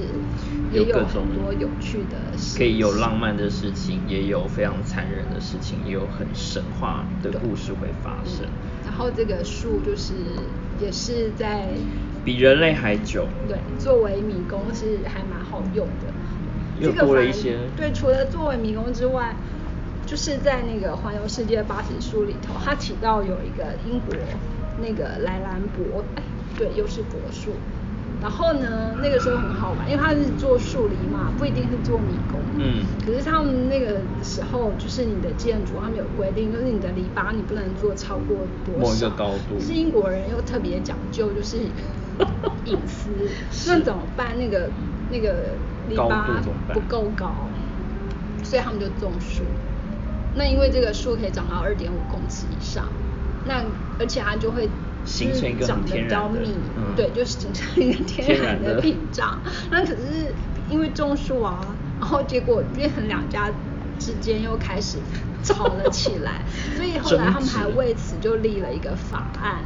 [0.72, 8.48] 也有很多有趣的事，可以有浪漫的事情，也有非常残忍的事情，也有很神话的故事会发生。
[8.86, 10.14] 然后这个树就是
[10.80, 11.68] 也是在。
[12.28, 13.26] 比人类还久。
[13.48, 16.14] 对，作为迷宫是还蛮好用的。
[16.78, 17.58] 又多了一些。
[17.78, 19.34] 对，除了作为迷宫之外，
[20.06, 24.14] 就是在那个环游世界八十书里头，它提到有一个英国
[24.82, 26.24] 那个莱兰博，哎，
[26.58, 27.52] 对，又是柏树。
[28.22, 32.42] 然后呢，那个时候很好玩，因为它是做树篱嘛，不一定是做迷宫。
[32.58, 32.84] 嗯。
[33.06, 38.90] 可是他们那个时候，就是你的建筑，他们有规定，就是你的篱笆你不能做超过多少。
[38.90, 39.58] 某一个高度。
[39.62, 41.60] 是英国人又特别讲究，就是。
[42.66, 43.10] 隐私，
[43.68, 44.38] 那怎么办？
[44.38, 44.70] 那个
[45.10, 45.58] 那个
[45.88, 46.42] 篱笆
[46.74, 47.48] 不够高，
[48.44, 49.44] 所以他们就种树。
[50.36, 52.88] 那因为这个树可以长到二点五公尺以上，
[53.46, 53.64] 那
[54.00, 54.70] 而且它就会
[55.06, 56.54] 形成一个长得比较密，
[56.96, 59.40] 对，就形成一个天然的屏障。
[59.72, 60.36] 那可是
[60.70, 61.60] 因为种树啊，
[62.00, 63.50] 然后结果变成两家
[63.98, 64.98] 之间又开始
[65.42, 66.44] 吵了起来，
[66.76, 69.64] 所以后来他们还为此就立了一个法案。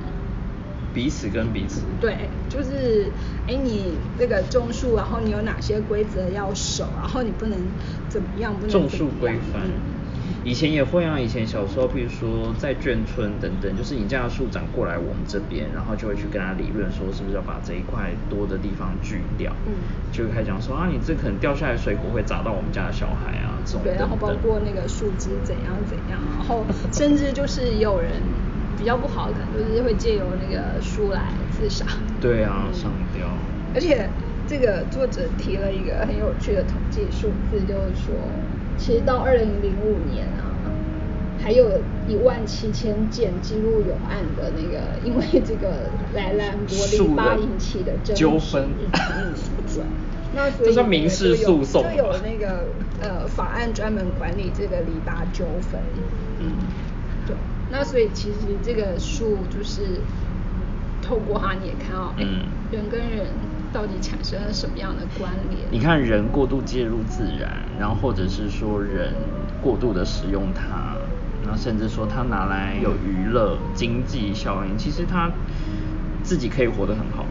[0.93, 1.81] 彼此跟彼此。
[1.99, 3.11] 对，就是
[3.47, 7.57] 哎，你这个种树，然后你有哪些规则要守，然后你不能
[8.09, 9.63] 怎么样，不能种树规范。
[10.43, 19.55] 以前也会啊，以前小时候，比如说在眷村等等，就是你家的树长过来我们这边，然后就会去跟他理论说，是不是要把这一块多的地方锯掉？
[19.67, 19.73] 嗯，
[20.11, 23.83] 就开始讲说啊，你这可能掉下来水果会砸到我们家的小孩啊，这种。
[23.83, 28.13] 对，然后包括那个树枝怎样怎样，然后甚至就是有人。
[28.81, 31.85] 比较不好的可能就是会借由那个书来自杀。
[32.19, 33.27] 对啊，上吊。
[33.75, 34.09] 而且
[34.47, 38.15] 这个作者提了一个很有趣的统计数字，就是说，
[38.77, 40.49] 其实到二零零五年啊，
[41.39, 48.67] 还有一万七千件记录有案的那个，因为这个莱兰博篱笆引起的纠纷。
[48.91, 49.31] 嗯，
[50.35, 52.65] 那所以这是民事诉讼，就有那个
[52.99, 55.79] 呃法案专门管理这个篱笆纠纷。
[56.39, 56.51] 嗯，
[57.27, 57.35] 对。
[57.71, 60.01] 那所以其实这个树就是
[61.01, 63.27] 透过它，你也看到，嗯，人跟人
[63.73, 65.61] 到底产生了什么样的关联？
[65.71, 67.49] 你看人过度介入自然，
[67.79, 69.13] 然后或者是说人
[69.61, 70.95] 过度的使用它，
[71.43, 75.31] 然后甚至说它拿来有娱乐经济效应，其实它
[76.23, 77.25] 自己可以活得很好。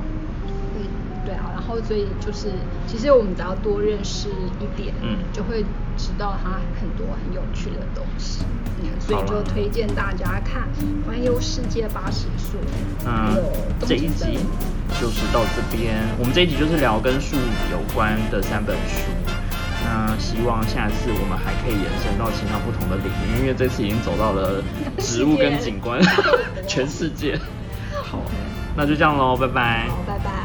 [0.76, 0.84] 嗯，
[1.26, 2.50] 对啊，然后所以就是，
[2.86, 4.28] 其实我们只要多认识
[4.58, 5.64] 一点，嗯，就会
[6.00, 8.40] 知道它很多很有趣的东西。
[8.98, 10.62] 所以就推荐大家看
[11.06, 12.58] 《环游世界八十岁》。
[13.04, 13.36] 嗯，
[13.86, 14.38] 这一集
[14.98, 15.96] 就是到这边。
[16.18, 17.36] 我们这一集就是聊跟树
[17.70, 19.02] 有关的三本书。
[19.84, 24.62] 那希望下次我们还可以延伸到其他不同的领域，因为这次已经走到了
[24.98, 26.00] 植物跟景观，
[26.66, 27.38] 全世界。
[28.02, 28.22] 好，
[28.76, 30.39] 那就这样喽，拜拜拜拜。